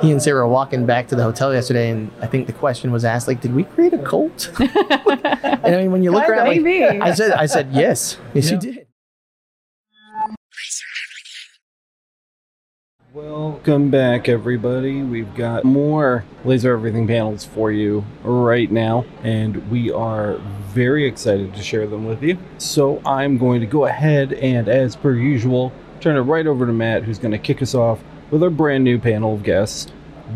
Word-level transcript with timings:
He 0.00 0.10
and 0.10 0.22
Sarah 0.22 0.46
were 0.46 0.52
walking 0.52 0.86
back 0.86 1.08
to 1.08 1.16
the 1.16 1.22
hotel 1.22 1.52
yesterday, 1.52 1.90
and 1.90 2.10
I 2.22 2.26
think 2.26 2.46
the 2.46 2.54
question 2.54 2.90
was 2.90 3.04
asked, 3.04 3.28
like, 3.28 3.42
"Did 3.42 3.54
we 3.54 3.64
create 3.64 3.92
a 3.92 3.98
cult?" 3.98 4.50
and 4.58 4.70
I 5.66 5.76
mean, 5.76 5.92
when 5.92 6.02
you 6.02 6.10
look 6.10 6.24
Kinda, 6.24 6.38
around, 6.38 6.64
like. 6.64 7.02
I 7.02 7.12
said, 7.12 7.32
"I 7.32 7.44
said 7.44 7.68
yes, 7.72 8.16
yes, 8.32 8.50
you 8.50 8.58
did." 8.58 8.86
Welcome 13.12 13.90
back, 13.90 14.28
everybody. 14.28 15.02
We've 15.02 15.34
got 15.34 15.64
more 15.64 16.24
Laser 16.44 16.72
Everything 16.72 17.06
panels 17.06 17.44
for 17.44 17.70
you 17.70 18.04
right 18.22 18.70
now, 18.70 19.04
and 19.22 19.68
we 19.70 19.90
are 19.90 20.36
very 20.68 21.06
excited 21.06 21.52
to 21.54 21.62
share 21.62 21.86
them 21.86 22.06
with 22.06 22.22
you. 22.22 22.38
So, 22.58 23.02
I'm 23.04 23.36
going 23.36 23.60
to 23.60 23.66
go 23.66 23.84
ahead 23.84 24.32
and, 24.34 24.68
as 24.68 24.96
per 24.96 25.12
usual, 25.12 25.72
turn 26.00 26.16
it 26.16 26.20
right 26.20 26.46
over 26.46 26.64
to 26.64 26.72
Matt, 26.72 27.02
who's 27.02 27.18
going 27.18 27.32
to 27.32 27.38
kick 27.38 27.60
us 27.60 27.74
off 27.74 27.98
with 28.30 28.42
our 28.42 28.50
brand 28.50 28.84
new 28.84 28.98
panel 28.98 29.34
of 29.34 29.42
guests. 29.42 29.90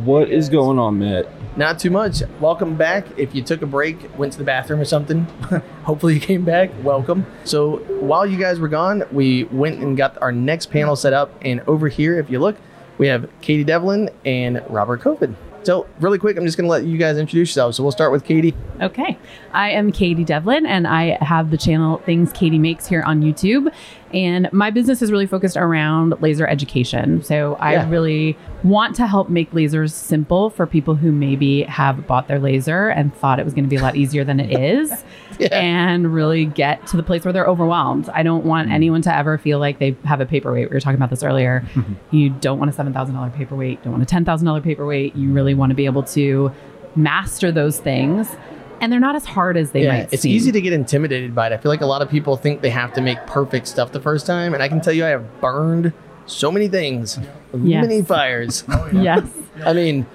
What 0.05 0.29
is 0.29 0.49
going 0.49 0.79
on, 0.79 0.99
Matt? 0.99 1.29
Not 1.57 1.79
too 1.79 1.91
much. 1.91 2.23
Welcome 2.41 2.77
back. 2.77 3.07
If 3.17 3.33
you 3.33 3.43
took 3.43 3.63
a 3.63 3.67
break, 3.67 4.19
went 4.19 4.33
to 4.33 4.39
the 4.39 4.45
bathroom 4.45 4.81
or 4.81 4.85
something, 4.85 5.23
hopefully 5.85 6.15
you 6.15 6.21
came 6.21 6.45
back. 6.45 6.71
Welcome. 6.83 7.25
So 7.45 7.77
while 8.01 8.27
you 8.27 8.37
guys 8.37 8.59
were 8.59 8.69
gone, 8.69 9.05
we 9.13 9.45
went 9.45 9.81
and 9.81 9.97
got 9.97 10.21
our 10.21 10.33
next 10.33 10.67
panel 10.67 10.97
set 10.97 11.13
up. 11.13 11.33
And 11.43 11.61
over 11.69 11.87
here, 11.87 12.19
if 12.19 12.29
you 12.29 12.41
look, 12.41 12.57
we 12.99 13.07
have 13.07 13.31
Katie 13.41 13.63
Devlin 13.63 14.11
and 14.25 14.65
Robert 14.69 15.01
Kofoed. 15.01 15.37
So 15.65 15.87
really 16.01 16.19
quick, 16.19 16.37
I'm 16.37 16.45
just 16.45 16.59
going 16.59 16.67
to 16.67 16.71
let 16.71 16.85
you 16.85 16.99
guys 16.99 17.17
introduce 17.17 17.51
yourselves. 17.51 17.77
So 17.77 17.83
we'll 17.83 17.93
start 17.93 18.13
with 18.13 18.25
Katie. 18.25 18.55
Okay. 18.83 19.17
I 19.53 19.71
am 19.71 19.93
Katie 19.93 20.25
Devlin 20.25 20.67
and 20.67 20.87
I 20.87 21.17
have 21.25 21.51
the 21.51 21.57
channel 21.57 21.99
Things 21.99 22.33
Katie 22.33 22.59
Makes 22.59 22.87
here 22.87 23.03
on 23.03 23.23
YouTube. 23.23 23.73
And 24.15 24.49
my 24.53 24.71
business 24.71 25.03
is 25.03 25.11
really 25.11 25.27
focused 25.27 25.57
around 25.57 26.15
laser 26.21 26.47
education. 26.47 27.23
So 27.23 27.57
I 27.59 27.73
Yeah. 27.73 27.91
really 27.91 28.37
want 28.63 28.95
to 28.97 29.09
help 29.09 29.29
make 29.29 29.51
lasers 29.51 29.91
simple 29.91 30.51
for 30.51 30.67
people 30.67 30.95
who 30.95 31.11
maybe 31.11 31.65
have 31.65 32.07
bought 32.07 32.29
their 32.29 32.39
laser 32.39 32.89
and 32.89 33.13
thought 33.13 33.41
it 33.41 33.45
was 33.45 33.55
going 33.55 33.65
to 33.65 33.69
be 33.69 33.75
a 33.75 33.83
lot 33.83 33.97
easier 33.97 34.25
than 34.25 34.41
it 34.41 34.59
is. 34.59 35.05
Yeah. 35.37 35.49
And 35.51 36.15
really 36.15 36.45
get 36.45 36.87
to 36.87 36.97
the 36.97 37.03
place 37.03 37.25
where 37.25 37.33
they're 37.33 37.45
overwhelmed. 37.45 38.09
I 38.11 38.23
don't 38.23 38.45
want 38.45 38.69
mm-hmm. 38.69 38.77
anyone 38.77 39.03
to 39.03 39.13
ever 39.13 39.37
feel 39.37 39.59
like 39.59 39.81
they 39.81 39.97
have 40.05 40.21
a 40.21 40.27
paperweight. 40.27 40.71
We 40.71 40.75
were 40.77 40.79
talking 40.79 40.95
about 40.95 41.11
this 41.11 41.25
earlier. 41.25 41.67
Mm-hmm. 41.75 41.95
you 42.13 42.31
don't 42.31 42.61
want 42.61 42.71
a 42.71 42.83
$7,000 42.83 43.35
paperweight, 43.35 43.79
you 43.79 43.85
don't 43.85 43.95
want 43.95 44.05
a 44.05 44.15
$10,000 44.15 44.63
paperweight. 44.63 45.17
You 45.17 45.33
really 45.33 45.55
want 45.55 45.71
to 45.71 45.75
be 45.75 45.87
able 45.87 46.05
to 46.05 46.53
master 46.95 47.51
those 47.51 47.81
things. 47.81 48.37
And 48.81 48.93
they're 48.93 49.01
not 49.01 49.17
as 49.17 49.25
hard 49.25 49.57
as 49.57 49.71
they 49.71 49.85
yeah, 49.85 49.93
might 49.93 50.13
it's 50.13 50.23
seem. 50.23 50.33
easy 50.33 50.53
to 50.53 50.61
get 50.61 50.73
intimidated 50.73 51.35
by 51.35 51.47
it. 51.49 51.53
I 51.53 51.57
feel 51.57 51.71
like 51.71 51.81
a 51.81 51.87
lot 51.87 52.03
of 52.03 52.09
people 52.11 52.37
think 52.37 52.61
they 52.61 52.71
have 52.71 52.93
to 52.95 53.01
make 53.01 53.19
perfect 53.27 53.67
stuff 53.67 53.93
the 53.93 54.01
first 54.01 54.27
time. 54.27 54.55
And 54.55 54.63
I 54.63 54.69
can 54.69 54.81
tell 54.81 54.93
you, 54.93 55.05
I 55.05 55.09
have 55.11 55.41
burned 55.41 55.93
so 56.27 56.51
many 56.51 56.69
things, 56.69 57.19
Yes. 57.55 57.83
many 57.83 58.03
fires. 58.03 58.65
Yes. 58.93 59.27
I 59.65 59.73
mean, 59.73 60.07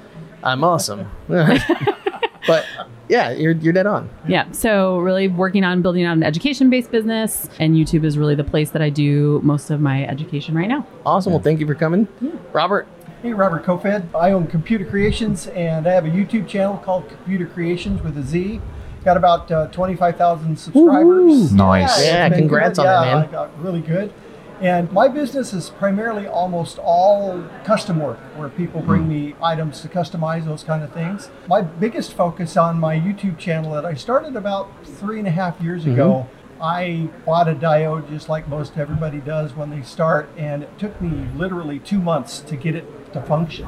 I'm 0.43 0.63
awesome. 0.63 1.09
but 1.27 2.65
yeah, 3.07 3.31
you're, 3.31 3.53
you're 3.53 3.73
dead 3.73 3.87
on. 3.87 4.09
Yeah. 4.27 4.51
So 4.51 4.99
really 4.99 5.27
working 5.27 5.63
on 5.63 5.81
building 5.81 6.05
out 6.05 6.13
an 6.17 6.23
education-based 6.23 6.91
business, 6.91 7.49
and 7.59 7.75
YouTube 7.75 8.03
is 8.03 8.17
really 8.17 8.35
the 8.35 8.43
place 8.43 8.71
that 8.71 8.81
I 8.81 8.89
do 8.89 9.39
most 9.43 9.69
of 9.71 9.81
my 9.81 10.05
education 10.05 10.55
right 10.55 10.67
now. 10.67 10.85
Awesome. 11.05 11.33
Well, 11.33 11.41
thank 11.41 11.59
you 11.59 11.65
for 11.67 11.75
coming. 11.75 12.07
Robert, 12.53 12.87
Hey, 13.21 13.33
Robert 13.33 13.65
Kofoed. 13.65 14.13
I 14.15 14.31
own 14.31 14.47
Computer 14.47 14.85
Creations 14.85 15.47
and 15.47 15.85
I 15.87 15.91
have 15.91 16.05
a 16.05 16.09
YouTube 16.09 16.47
channel 16.47 16.77
called 16.77 17.09
Computer 17.09 17.45
Creations 17.45 18.01
with 18.01 18.17
a 18.17 18.23
Z. 18.23 18.61
Got 19.03 19.17
about 19.17 19.51
uh, 19.51 19.67
25,000 19.67 20.57
subscribers. 20.57 21.51
Nice. 21.53 21.97
it's 21.97 22.05
Yeah, 22.07 22.29
congrats 22.29 22.79
good. 22.79 22.85
on 22.87 23.01
that, 23.01 23.07
Yeah, 23.07 23.15
man. 23.15 23.27
I 23.27 23.31
got 23.31 23.59
really 23.61 23.81
good. 23.81 24.13
And 24.61 24.91
my 24.91 25.07
business 25.07 25.53
is 25.53 25.69
primarily 25.69 26.27
almost 26.27 26.79
all 26.79 27.45
custom 27.63 27.99
work, 28.01 28.19
where 28.35 28.49
people 28.49 28.81
bring 28.81 29.03
Hmm. 29.03 29.09
me 29.09 29.35
items 29.41 29.79
to 29.81 29.87
customize 29.87 30.43
those 30.45 30.63
kind 30.63 30.83
of 30.83 30.91
things. 30.91 31.29
My 31.47 31.61
biggest 31.61 32.13
focus 32.13 32.57
on 32.57 32.77
my 32.79 32.97
YouTube 32.97 33.37
channel 33.37 33.71
that 33.73 33.85
I 33.85 33.93
started 33.93 34.35
about 34.35 34.69
three 34.85 35.17
and 35.19 35.27
a 35.27 35.31
half 35.31 35.61
years 35.61 35.83
Mm-hmm. 35.83 35.93
ago, 35.93 36.27
I 36.61 37.07
bought 37.25 37.47
a 37.47 37.55
diode 37.55 38.09
just 38.09 38.27
like 38.27 38.49
most 38.49 38.77
everybody 38.77 39.19
does 39.19 39.55
when 39.55 39.69
they 39.69 39.81
start, 39.81 40.29
and 40.37 40.63
it 40.63 40.77
took 40.77 41.01
me 41.01 41.25
literally 41.37 41.79
two 41.79 41.99
months 42.01 42.39
to 42.41 42.57
get 42.57 42.75
it 42.75 42.85
to 43.13 43.21
function. 43.21 43.67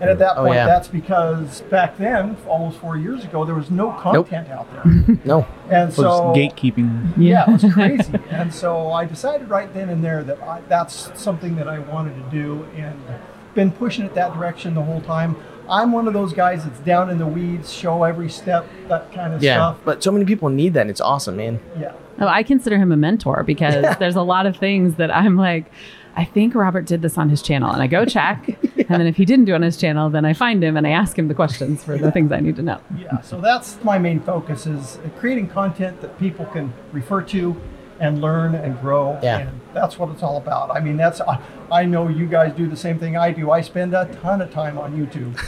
And 0.00 0.08
at 0.08 0.18
that 0.20 0.34
Oh, 0.36 0.44
point, 0.44 0.54
yeah. 0.54 0.66
that's 0.66 0.86
because 0.86 1.62
back 1.62 1.98
then, 1.98 2.36
almost 2.46 2.78
four 2.78 2.96
years 2.96 3.24
ago, 3.24 3.44
there 3.44 3.56
was 3.56 3.68
no 3.68 3.90
content 3.92 4.48
out 4.48 4.70
there. 4.72 5.18
no. 5.24 5.44
And 5.68 5.88
Was 5.88 5.96
so 5.96 6.32
gatekeeping. 6.36 7.14
yeah, 7.16 7.44
it 7.50 7.62
was 7.64 7.72
crazy. 7.74 8.12
and 8.30 8.54
so 8.54 8.92
I 8.92 9.04
decided 9.06 9.48
right 9.50 9.72
then 9.74 9.88
and 9.88 10.04
there 10.04 10.22
that 10.22 10.40
I, 10.42 10.60
that's 10.68 11.10
something 11.20 11.56
that 11.56 11.66
I 11.66 11.80
wanted 11.80 12.14
to 12.14 12.30
do 12.30 12.64
and 12.76 12.96
been 13.54 13.72
pushing 13.72 14.04
it 14.04 14.14
that 14.14 14.34
direction 14.34 14.74
the 14.74 14.82
whole 14.82 15.00
time. 15.00 15.34
I'm 15.68 15.90
one 15.90 16.06
of 16.06 16.14
those 16.14 16.32
guys 16.32 16.64
that's 16.64 16.78
down 16.80 17.10
in 17.10 17.18
the 17.18 17.26
weeds, 17.26 17.72
show 17.72 18.04
every 18.04 18.30
step, 18.30 18.66
that 18.86 19.12
kind 19.12 19.34
of 19.34 19.42
Yeah. 19.42 19.54
stuff. 19.56 19.78
But 19.84 20.02
so 20.04 20.12
many 20.12 20.24
people 20.24 20.48
need 20.48 20.74
that. 20.74 20.82
And 20.82 20.90
it's 20.90 21.00
awesome, 21.00 21.36
man. 21.36 21.58
Yeah. 21.78 21.92
Oh, 22.20 22.26
I 22.28 22.42
consider 22.44 22.78
him 22.78 22.92
a 22.92 22.96
mentor 22.96 23.42
because 23.42 23.96
there's 23.98 24.16
a 24.16 24.22
lot 24.22 24.46
of 24.46 24.56
things 24.56 24.94
that 24.94 25.14
I'm 25.14 25.36
like, 25.36 25.66
I 26.18 26.24
think 26.24 26.56
Robert 26.56 26.84
did 26.84 27.00
this 27.00 27.16
on 27.16 27.28
his 27.28 27.40
channel, 27.40 27.70
and 27.70 27.80
I 27.80 27.86
go 27.86 28.04
check, 28.04 28.48
and 28.48 28.88
then 28.88 29.06
if 29.06 29.16
he 29.16 29.24
didn't 29.24 29.44
do 29.44 29.52
it 29.52 29.54
on 29.54 29.62
his 29.62 29.76
channel, 29.76 30.10
then 30.10 30.24
I 30.24 30.32
find 30.32 30.64
him 30.64 30.76
and 30.76 30.84
I 30.84 30.90
ask 30.90 31.16
him 31.16 31.28
the 31.28 31.34
questions 31.34 31.84
for 31.84 31.96
the 31.96 32.10
things 32.10 32.32
I 32.32 32.40
need 32.40 32.56
to 32.56 32.62
know. 32.62 32.80
Yeah. 32.98 33.20
So 33.20 33.40
that's 33.40 33.78
my 33.84 33.98
main 33.98 34.18
focus 34.18 34.66
is 34.66 34.98
creating 35.20 35.46
content 35.46 36.00
that 36.00 36.18
people 36.18 36.44
can 36.46 36.72
refer 36.90 37.22
to 37.22 37.56
and 38.00 38.20
learn 38.20 38.56
and 38.56 38.80
grow. 38.80 39.16
Yeah. 39.22 39.38
And 39.38 39.60
that's 39.72 39.96
what 39.96 40.10
it's 40.10 40.24
all 40.24 40.38
about. 40.38 40.72
I 40.72 40.80
mean, 40.80 40.96
that's 40.96 41.20
I, 41.20 41.40
I 41.70 41.84
know 41.84 42.08
you 42.08 42.26
guys 42.26 42.52
do 42.52 42.66
the 42.66 42.76
same 42.76 42.98
thing 42.98 43.16
I 43.16 43.30
do. 43.30 43.52
I 43.52 43.60
spend 43.60 43.94
a 43.94 44.12
ton 44.20 44.42
of 44.42 44.50
time 44.50 44.76
on 44.76 44.96
YouTube 44.96 45.38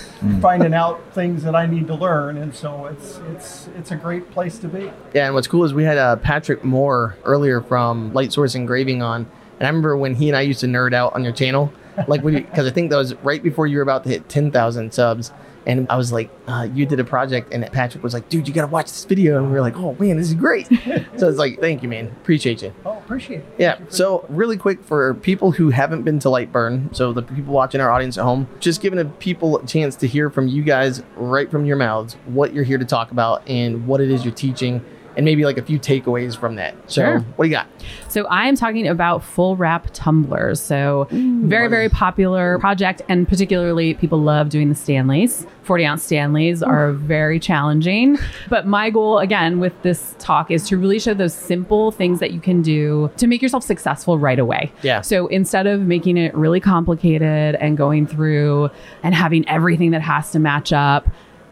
finding 0.41 0.73
out 0.73 1.03
things 1.13 1.43
that 1.43 1.57
I 1.57 1.67
need 1.67 1.89
to 1.89 1.97
learn, 1.97 2.37
and 2.37 2.55
so 2.55 2.87
it's 2.87 3.19
it's 3.33 3.69
it's 3.77 3.91
a 3.91 3.97
great 3.97 4.31
place 4.31 4.57
to 4.59 4.69
be. 4.69 4.93
Yeah. 5.15 5.27
And 5.27 5.35
what's 5.35 5.49
cool 5.49 5.65
is 5.65 5.75
we 5.75 5.83
had 5.83 5.99
uh, 5.99 6.15
Patrick 6.15 6.63
Moore 6.63 7.17
earlier 7.25 7.61
from 7.61 8.13
Light 8.13 8.33
Source 8.33 8.55
Engraving 8.55 9.03
on. 9.03 9.29
And 9.61 9.67
I 9.67 9.71
remember 9.71 9.97
when 9.97 10.15
he 10.15 10.29
and 10.29 10.37
I 10.37 10.41
used 10.41 10.61
to 10.61 10.67
nerd 10.67 10.95
out 10.95 11.15
on 11.15 11.23
your 11.23 11.35
channel, 11.35 11.71
like, 12.09 12.25
because 12.25 12.67
I 12.67 12.71
think 12.71 12.91
that 12.91 12.97
was 12.97 13.15
right 13.17 13.43
before 13.43 13.67
you 13.67 13.77
were 13.77 13.83
about 13.83 14.05
to 14.05 14.09
hit 14.11 14.27
10,000 14.29 14.93
subs. 14.93 15.33
And 15.67 15.87
I 15.91 15.97
was 15.99 16.11
like, 16.11 16.31
uh, 16.49 16.67
you 16.73 16.87
did 16.87 16.99
a 17.01 17.05
project, 17.05 17.53
and 17.53 17.71
Patrick 17.71 18.03
was 18.03 18.15
like, 18.15 18.31
dude, 18.31 18.49
you 18.49 18.55
got 18.55 18.63
to 18.63 18.67
watch 18.69 18.87
this 18.87 19.05
video. 19.05 19.37
And 19.37 19.49
we 19.49 19.53
were 19.53 19.61
like, 19.61 19.77
oh, 19.77 19.95
man, 20.01 20.17
this 20.17 20.29
is 20.29 20.35
great. 20.35 20.67
so 21.19 21.29
it's 21.29 21.37
like, 21.37 21.61
thank 21.61 21.83
you, 21.83 21.89
man. 21.91 22.07
Appreciate 22.07 22.63
you. 22.63 22.73
Oh, 22.87 22.97
appreciate 22.97 23.41
it. 23.41 23.47
Yeah. 23.59 23.73
Thank 23.75 23.81
you 23.81 23.87
for- 23.89 23.93
So, 23.93 24.25
really 24.31 24.57
quick 24.57 24.83
for 24.83 25.13
people 25.13 25.51
who 25.53 25.69
haven't 25.69 26.05
been 26.05 26.19
to 26.21 26.29
Lightburn, 26.29 26.97
so 26.97 27.13
the 27.13 27.21
people 27.23 27.53
watching 27.53 27.83
our 27.83 27.91
audience 27.91 28.17
at 28.17 28.25
home, 28.25 28.49
just 28.59 28.81
giving 28.81 28.99
a 28.99 29.05
people 29.05 29.59
a 29.59 29.67
chance 29.67 29.95
to 29.97 30.07
hear 30.07 30.31
from 30.31 30.49
you 30.49 30.63
guys 30.63 31.03
right 31.15 31.51
from 31.51 31.67
your 31.67 31.77
mouths 31.77 32.15
what 32.25 32.55
you're 32.55 32.65
here 32.65 32.79
to 32.79 32.87
talk 32.87 33.11
about 33.11 33.47
and 33.47 33.87
what 33.87 34.01
it 34.01 34.11
is 34.11 34.25
you're 34.25 34.33
teaching, 34.35 34.83
and 35.21 35.25
maybe 35.27 35.45
like 35.45 35.59
a 35.59 35.63
few 35.63 35.79
takeaways 35.79 36.35
from 36.35 36.55
that. 36.55 36.75
So, 36.87 37.03
Sure. 37.03 37.19
what 37.37 37.45
do 37.45 37.51
you 37.51 37.55
got? 37.55 37.67
So 38.09 38.25
I 38.29 38.47
am 38.49 38.57
talking 38.57 38.89
about 38.89 39.23
full 39.23 39.55
wrap 39.55 39.89
tumblers. 39.93 40.59
So 40.63 41.09
very, 41.11 41.69
very 41.69 41.91
popular 41.91 42.59
project, 42.59 43.03
and 43.11 43.29
particularly 43.29 43.93
people 43.93 44.19
love 44.19 44.49
doing 44.49 44.71
the 44.71 44.75
Stanleys. 44.75 45.47
40 45.65 45.85
ounce 45.85 46.03
Stanleys 46.05 46.63
are 46.63 46.93
very 46.93 47.39
challenging. 47.39 48.19
But 48.49 48.67
my 48.67 48.89
goal, 48.89 49.19
again, 49.19 49.61
with 49.61 49.75
this 49.83 50.15
talk 50.19 50.51
is 50.51 50.67
to 50.69 50.79
really 50.79 50.99
show 50.99 51.13
those 51.13 51.35
simple 51.35 51.91
things 51.93 52.19
that 52.21 52.31
you 52.31 52.41
can 52.41 52.63
do 52.63 53.11
to 53.19 53.27
make 53.27 53.43
yourself 53.43 53.63
successful 53.63 54.19
right 54.19 54.39
away. 54.39 54.73
Yeah. 54.81 55.03
So 55.03 55.27
instead 55.27 55.67
of 55.67 55.83
making 55.83 56.17
it 56.17 56.35
really 56.35 56.61
complicated 56.61 57.57
and 57.57 57.77
going 57.77 58.07
through 58.07 58.71
and 59.03 59.15
having 59.15 59.47
everything 59.51 59.91
that 59.91 60.01
has 60.01 60.31
to 60.33 60.39
match 60.39 60.73
up, 60.73 61.07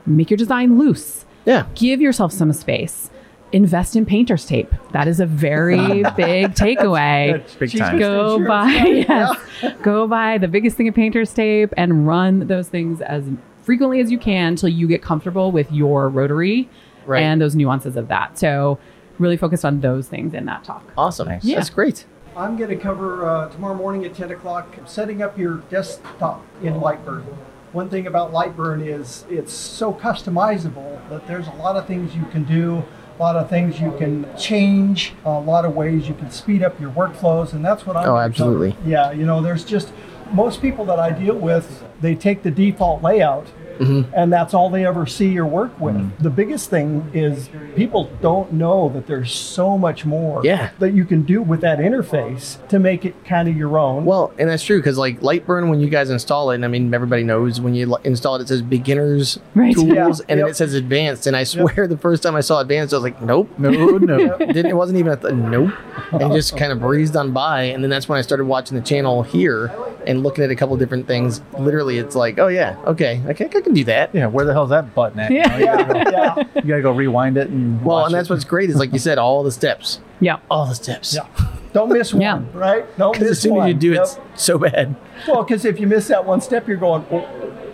make 0.07 0.31
your 0.31 0.39
design 0.39 0.79
loose 0.79 1.27
Yeah. 1.45 1.67
give 1.75 2.01
yourself 2.01 2.33
some 2.33 2.51
space. 2.55 3.11
Invest 3.53 3.97
in 3.97 4.05
painter's 4.05 4.45
tape. 4.45 4.73
That 4.93 5.09
is 5.09 5.21
a 5.21 5.27
very 5.27 5.77
big 6.17 6.53
takeaway. 6.55 7.43
Big 7.59 7.77
time. 7.79 7.99
Go 7.99 8.45
buy, 8.47 8.71
it's 8.73 9.07
fine, 9.09 9.33
yes, 9.63 9.75
go 9.83 10.07
buy 10.07 10.37
the 10.39 10.49
biggest 10.49 10.77
thing 10.77 10.87
of 10.89 10.95
painter's 10.95 11.33
tape 11.33 11.73
and 11.77 12.07
run 12.07 12.41
those 12.47 12.69
things 12.69 13.01
as 13.01 13.25
frequently 13.63 14.01
as 14.01 14.11
you 14.11 14.19
can 14.19 14.49
until 14.49 14.69
you 14.69 14.87
get 14.87 15.01
comfortable 15.03 15.51
with 15.53 15.71
your 15.73 16.09
rotary 16.09 16.69
Right. 17.07 17.23
and 17.23 17.41
those 17.41 17.57
nuances 17.57 17.97
of 17.97 18.09
that. 18.09 18.39
So, 18.39 18.79
really 19.19 19.39
focused 19.39 19.65
on 19.65 19.81
those 19.81 20.09
things 20.09 20.35
in 20.35 20.45
that 20.45 20.63
talk. 20.65 20.85
Awesome. 20.99 21.29
Nice. 21.29 21.43
That's 21.45 21.71
great. 21.71 22.05
I'm 22.37 22.57
going 22.59 22.69
to 22.71 22.77
cover 22.77 23.27
uh, 23.27 23.49
tomorrow 23.49 23.75
morning 23.75 24.05
at 24.05 24.15
10 24.15 24.31
o'clock 24.31 24.77
setting 24.85 25.23
up 25.23 25.39
your 25.39 25.57
desktop 25.71 26.45
in 26.63 26.75
Lightburn. 26.75 27.25
One 27.73 27.89
thing 27.89 28.07
about 28.07 28.33
Lightburn 28.33 28.87
is 28.87 29.25
it's 29.31 29.53
so 29.55 29.93
customizable 29.93 31.09
that 31.09 31.27
there's 31.27 31.47
a 31.49 31.53
lot 31.53 31.77
of 31.77 31.87
things 31.87 32.15
you 32.15 32.25
can 32.27 32.45
do, 32.45 32.85
a 33.19 33.23
lot 33.23 33.37
of 33.37 33.51
things 33.51 33.81
you 33.81 33.93
can 33.99 34.27
change, 34.37 35.13
a 35.25 35.31
lot 35.31 35.65
of 35.65 35.75
ways 35.75 36.07
you 36.09 36.15
can 36.15 36.31
speed 36.31 36.63
up 36.63 36.81
your 36.81 36.91
workflows, 36.91 37.53
and 37.53 37.65
that's 37.65 37.85
what 37.85 37.97
I'm. 37.97 38.09
Oh, 38.09 38.17
absolutely. 38.17 38.77
Yeah, 38.87 39.11
you 39.11 39.27
know, 39.27 39.43
there's 39.43 39.65
just 39.65 39.93
most 40.33 40.63
people 40.63 40.85
that 40.85 40.99
I 40.99 41.11
deal 41.11 41.35
with, 41.35 41.85
they 42.01 42.15
take 42.15 42.43
the 42.43 42.51
default 42.51 43.03
layout 43.03 43.49
Mm-hmm. 43.79 44.13
and 44.15 44.33
that's 44.33 44.55
all 44.55 44.71
they 44.71 44.87
ever 44.87 45.07
see 45.07 45.39
or 45.39 45.47
work 45.47 45.79
with. 45.81 46.19
The 46.19 46.31
biggest 46.31 46.69
thing 46.71 47.11
is 47.15 47.49
people 47.77 48.11
don't 48.21 48.53
know 48.53 48.89
that 48.91 49.07
there's 49.07 49.33
so 49.33 49.79
much 49.79 50.05
more 50.05 50.41
Yeah. 50.45 50.71
that 50.79 50.93
you 50.93 51.05
can 51.05 51.23
do 51.23 51.43
with 51.43 51.61
that 51.61 51.79
interface 51.79 52.67
to 52.69 52.79
make 52.79 53.05
it 53.05 53.25
kind 53.25 53.49
of 53.49 53.57
your 53.57 53.79
own. 53.79 54.05
Well, 54.05 54.33
and 54.39 54.49
that's 54.49 54.63
true 54.65 54.79
because 54.79 54.99
like 54.99 55.21
Lightburn, 55.21 55.71
when 55.71 55.81
you 55.81 55.89
guys 55.89 56.11
install 56.11 56.51
it, 56.51 56.57
and 56.57 56.65
I 56.65 56.69
mean 56.69 56.93
everybody 56.93 57.23
knows 57.23 57.61
when 57.61 57.75
you 57.75 57.97
install 58.05 58.37
it, 58.37 58.43
it 58.43 58.49
says 58.49 58.63
beginners 58.63 59.39
Right. 59.55 59.75
tools, 59.75 59.89
Yeah, 59.89 60.09
and 60.29 60.41
then 60.41 60.49
it 60.49 60.57
says 60.57 60.75
advanced. 60.75 61.27
And 61.27 61.37
I 61.37 61.45
swear 61.45 61.87
the 61.87 61.97
first 61.99 62.23
time 62.23 62.35
I 62.37 62.41
saw 62.41 62.61
advanced, 62.61 62.93
I 62.93 62.97
was 62.97 63.05
like, 63.05 63.21
nope, 63.23 63.49
No, 63.59 63.71
no. 63.71 64.35
it, 64.37 64.47
didn't, 64.53 64.67
it 64.67 64.77
wasn't 64.77 64.99
even 64.99 65.13
a 65.13 65.17
th- 65.17 65.35
nope, 65.35 65.73
and 66.13 66.33
just 66.33 66.57
kind 66.57 66.73
of 66.73 66.81
breezed 66.81 67.17
on 67.17 67.33
by. 67.33 67.63
And 67.65 67.83
then 67.83 67.91
that's 67.91 68.09
when 68.09 68.19
I 68.19 68.23
started 68.23 68.45
watching 68.45 68.77
the 68.79 68.85
channel 68.85 69.23
here 69.23 69.69
and 70.09 70.23
looking 70.25 70.43
at 70.43 70.51
a 70.51 70.57
couple 70.57 70.77
different 70.77 71.07
things. 71.07 71.41
Literally, 71.59 71.99
it's 71.99 72.17
like, 72.17 72.39
oh 72.41 72.49
yeah, 72.49 72.77
okay, 72.87 73.23
I 73.29 73.33
can, 73.35 73.47
I 73.55 73.61
can 73.61 73.75
do 73.75 73.85
that. 73.85 74.13
Yeah, 74.15 74.27
where 74.27 74.45
the 74.45 74.53
hell's 74.53 74.71
that 74.71 74.95
button 74.95 75.21
at? 75.21 75.31
Yeah. 75.31 75.57
You, 75.59 75.65
know, 75.67 75.73
you, 75.73 75.85
gotta 75.85 76.05
go, 76.05 76.11
yeah, 76.11 76.45
you 76.63 76.69
gotta 76.69 76.83
go 76.83 76.93
rewind 76.93 77.37
it 77.37 77.49
and 77.49 77.85
Well, 77.85 77.99
watch 77.99 78.07
and 78.07 78.15
that's 78.15 78.29
it. 78.29 78.33
what's 78.33 78.45
great 78.45 78.71
is 78.71 78.77
like 78.77 78.93
you 78.93 78.99
said, 78.99 79.19
all 79.19 79.43
the 79.45 79.53
steps, 79.53 80.01
Yeah. 80.21 80.39
all 80.51 80.67
the 80.67 80.75
steps. 80.75 81.15
yeah. 81.15 81.27
Don't 81.75 81.91
miss 81.91 82.15
one, 82.15 82.23
Yeah. 82.23 82.43
right? 82.55 82.87
Don't 82.97 83.13
Because 83.13 83.29
miss 83.29 83.39
as 83.39 83.41
soon 83.43 83.55
one. 83.57 83.69
as 83.69 83.75
you 83.75 83.79
do 83.79 83.93
it, 83.93 83.97
Yep. 83.97 84.05
it's 84.35 84.43
so 84.43 84.59
bad. 84.59 84.97
Well, 85.29 85.43
because 85.45 85.65
if 85.67 85.79
you 85.79 85.87
miss 85.87 86.09
that 86.09 86.25
one 86.25 86.41
step, 86.41 86.67
you're 86.67 86.79
going, 86.79 87.05
oh, 87.13 87.29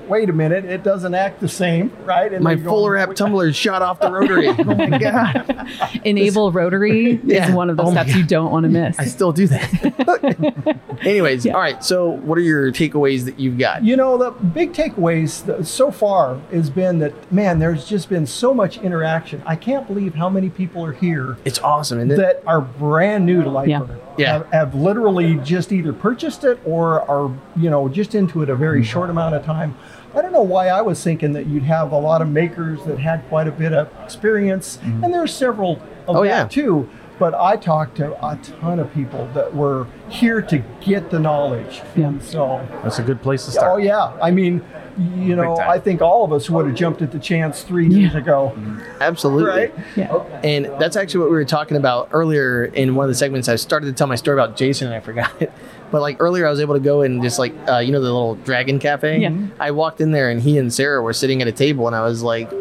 wait 0.08 0.28
a 0.30 0.32
minute, 0.32 0.64
it 0.64 0.82
doesn't 0.82 1.14
act 1.14 1.40
the 1.40 1.48
same, 1.48 1.90
right? 2.04 2.32
And 2.32 2.42
My 2.44 2.54
then 2.54 2.64
you're 2.64 2.70
full 2.72 2.88
wrap 2.88 3.14
tumbler 3.14 3.52
shot 3.52 3.82
off 3.82 4.00
the 4.00 4.10
rotary. 4.12 4.48
oh 4.48 4.64
my 4.64 4.98
god! 4.98 5.68
Enable 6.04 6.52
rotary 6.52 7.20
Yeah. 7.24 7.48
is 7.48 7.54
one 7.54 7.70
of 7.70 7.76
the 7.76 7.82
Oh 7.84 7.90
steps 7.90 8.14
you 8.14 8.24
don't 8.24 8.50
want 8.50 8.64
to 8.64 8.70
miss. 8.70 8.98
I 8.98 9.04
still 9.04 9.32
do 9.32 9.46
that. 9.48 10.78
Anyways, 11.02 11.44
Yeah. 11.44 11.54
all 11.54 11.60
right. 11.60 11.82
So, 11.84 12.08
what 12.10 12.38
are 12.38 12.42
your 12.42 12.70
takeaways 12.72 13.24
that 13.24 13.38
you've 13.38 13.58
got? 13.58 13.84
You 13.84 13.96
know, 13.96 14.16
the 14.16 14.30
big 14.30 14.72
takeaways 14.72 15.64
so 15.64 15.90
far 15.90 16.38
has 16.52 16.70
been 16.70 16.98
that, 17.00 17.32
man, 17.32 17.58
there's 17.58 17.86
just 17.86 18.08
been 18.08 18.26
so 18.26 18.54
much 18.54 18.78
interaction. 18.78 19.42
I 19.46 19.56
can't 19.56 19.86
believe 19.86 20.14
how 20.14 20.28
many 20.28 20.50
people 20.50 20.84
are 20.84 20.92
here 20.92 21.36
It's 21.44 21.58
awesome, 21.58 21.98
isn't 21.98 22.12
it? 22.12 22.16
that 22.16 22.42
are 22.46 22.60
brand 22.60 23.26
new 23.26 23.42
to 23.42 23.50
Lightburn. 23.50 23.88
Yeah. 23.88 23.96
Yeah. 24.16 24.32
Have, 24.34 24.46
have 24.52 24.74
literally 24.76 25.36
just 25.38 25.72
either 25.72 25.92
purchased 25.92 26.44
it 26.44 26.60
or 26.64 27.02
are, 27.10 27.34
you 27.56 27.68
know, 27.68 27.88
just 27.88 28.14
into 28.14 28.42
it 28.42 28.48
a 28.48 28.54
very 28.54 28.74
Mm-hmm. 28.80 28.84
short 28.90 29.10
amount 29.10 29.34
of 29.34 29.44
time. 29.44 29.76
I 30.14 30.22
don't 30.22 30.32
know 30.32 30.43
why 30.43 30.69
I 30.69 30.81
was 30.81 31.02
thinking 31.02 31.32
that 31.32 31.46
you'd 31.46 31.64
have 31.64 31.93
a 31.93 31.99
lot 31.99 32.22
of 32.22 32.28
makers 32.28 32.84
that 32.84 32.99
had 32.99 33.26
quite 33.28 33.49
a 33.49 33.52
bit 33.52 33.72
of 33.72 33.90
experience, 34.02 34.76
mm-hmm. 34.78 35.05
and 35.05 35.12
there's 35.14 35.34
several 35.34 35.72
of 36.06 36.16
Oh, 36.16 36.22
that 36.25 36.28
yeah. 36.28 36.49
too. 36.49 36.88
But 37.19 37.32
I 37.34 37.56
talked 37.56 37.96
to 37.99 38.12
a 38.26 38.37
ton 38.37 38.81
of 38.81 38.93
people 38.93 39.28
that 39.34 39.55
were 39.55 39.87
here 40.08 40.43
to 40.43 40.58
get 40.81 41.11
the 41.11 41.20
knowledge. 41.20 41.81
Yeah. 41.94 42.08
And 42.08 42.22
so 42.22 42.66
That's 42.82 42.99
a 42.99 43.05
good 43.05 43.22
place 43.22 43.44
to 43.44 43.50
oh, 43.50 43.55
start. 43.55 43.72
Oh 43.72 43.76
yeah, 43.76 44.16
I 44.20 44.31
mean, 44.32 44.64
you 44.99 45.35
know, 45.37 45.56
time. 45.56 45.69
I 45.70 45.79
think 45.79 46.00
all 46.02 46.25
of 46.25 46.32
us 46.32 46.49
would 46.50 46.67
have 46.67 46.75
jumped 46.75 47.02
at 47.02 47.12
the 47.12 47.19
chance 47.19 47.62
three 47.62 47.88
years 47.88 48.14
ago, 48.14 48.56
Absolutely. 49.00 49.44
right? 49.50 49.75
yeah. 49.96 50.14
And 50.44 50.67
that's 50.81 50.96
actually 50.96 51.20
what 51.20 51.31
we 51.31 51.37
were 51.37 51.44
talking 51.44 51.76
about 51.76 52.08
earlier 52.12 52.67
in 52.67 52.94
one 52.94 53.05
of 53.05 53.08
the 53.08 53.14
segments. 53.14 53.49
I 53.49 53.56
started 53.56 53.87
to 53.87 53.93
tell 53.93 54.06
my 54.06 54.14
story 54.14 54.38
about 54.38 54.56
Jason 54.56 54.87
and 54.87 54.94
I 54.96 55.00
forgot 55.00 55.31
it. 55.41 55.52
But 55.91 56.00
like 56.00 56.17
earlier, 56.19 56.44
I 56.44 56.50
was 56.50 56.58
able 56.58 56.75
to 56.75 56.81
go 56.81 57.02
and 57.02 57.23
just 57.23 57.38
like, 57.38 57.55
uh, 57.69 57.79
you 57.79 57.93
know, 57.93 58.00
the 58.00 58.06
little 58.12 58.35
dragon 58.37 58.81
cafe. 58.81 59.19
Yeah. 59.20 59.32
I 59.61 59.70
walked 59.70 60.00
in 60.00 60.11
there 60.11 60.29
and 60.29 60.43
he 60.43 60.58
and 60.58 60.73
Sarah 60.73 61.00
were 61.00 61.12
sitting 61.12 61.41
at 61.41 61.46
a 61.46 61.52
table, 61.52 61.87
and 61.87 61.94
I 61.94 62.00
was 62.02 62.20
like, 62.20 62.50
"Is 62.50 62.58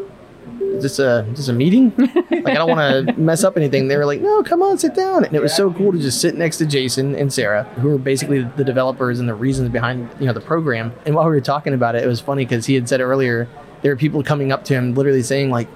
this 0.84 1.00
a 1.00 1.26
is 1.32 1.38
this 1.38 1.48
a 1.48 1.54
meeting? 1.54 1.94
like 1.98 2.48
I 2.48 2.54
don't 2.54 2.70
want 2.70 3.08
to 3.08 3.14
mess 3.14 3.44
up 3.44 3.58
anything." 3.58 3.88
They 3.88 3.98
were 3.98 4.06
like, 4.06 4.22
"No, 4.22 4.44
come 4.44 4.62
on, 4.62 4.78
sit 4.78 4.94
down." 4.94 5.26
And 5.26 5.36
it 5.36 5.42
was 5.42 5.56
so 5.56 5.74
cool 5.74 5.92
to 5.92 5.98
just 5.98 6.22
sit 6.22 6.36
next 6.36 6.58
to 6.58 6.66
Jason 6.66 7.16
and 7.16 7.34
Sarah, 7.34 7.64
who 7.82 7.96
are 7.96 7.98
basically 7.98 8.44
the 8.44 8.64
developers 8.64 9.20
and 9.20 9.28
the 9.28 9.34
reasons 9.34 9.70
behind 9.70 10.10
you 10.20 10.28
know 10.28 10.34
the 10.34 10.42
program. 10.42 10.94
And 11.06 11.16
while 11.16 11.26
we 11.26 11.32
were 11.32 11.42
talking 11.42 11.74
about 11.74 11.96
it, 11.96 12.04
it 12.04 12.08
was 12.08 12.20
funny 12.20 12.46
because 12.46 12.66
he 12.66 12.76
had 12.76 12.88
said 12.88 13.02
earlier 13.02 13.48
there 13.82 13.92
were 13.92 13.98
people 13.98 14.24
coming 14.24 14.52
up 14.52 14.64
to 14.66 14.74
him, 14.74 14.94
literally 14.94 15.24
saying 15.24 15.50
like 15.50 15.68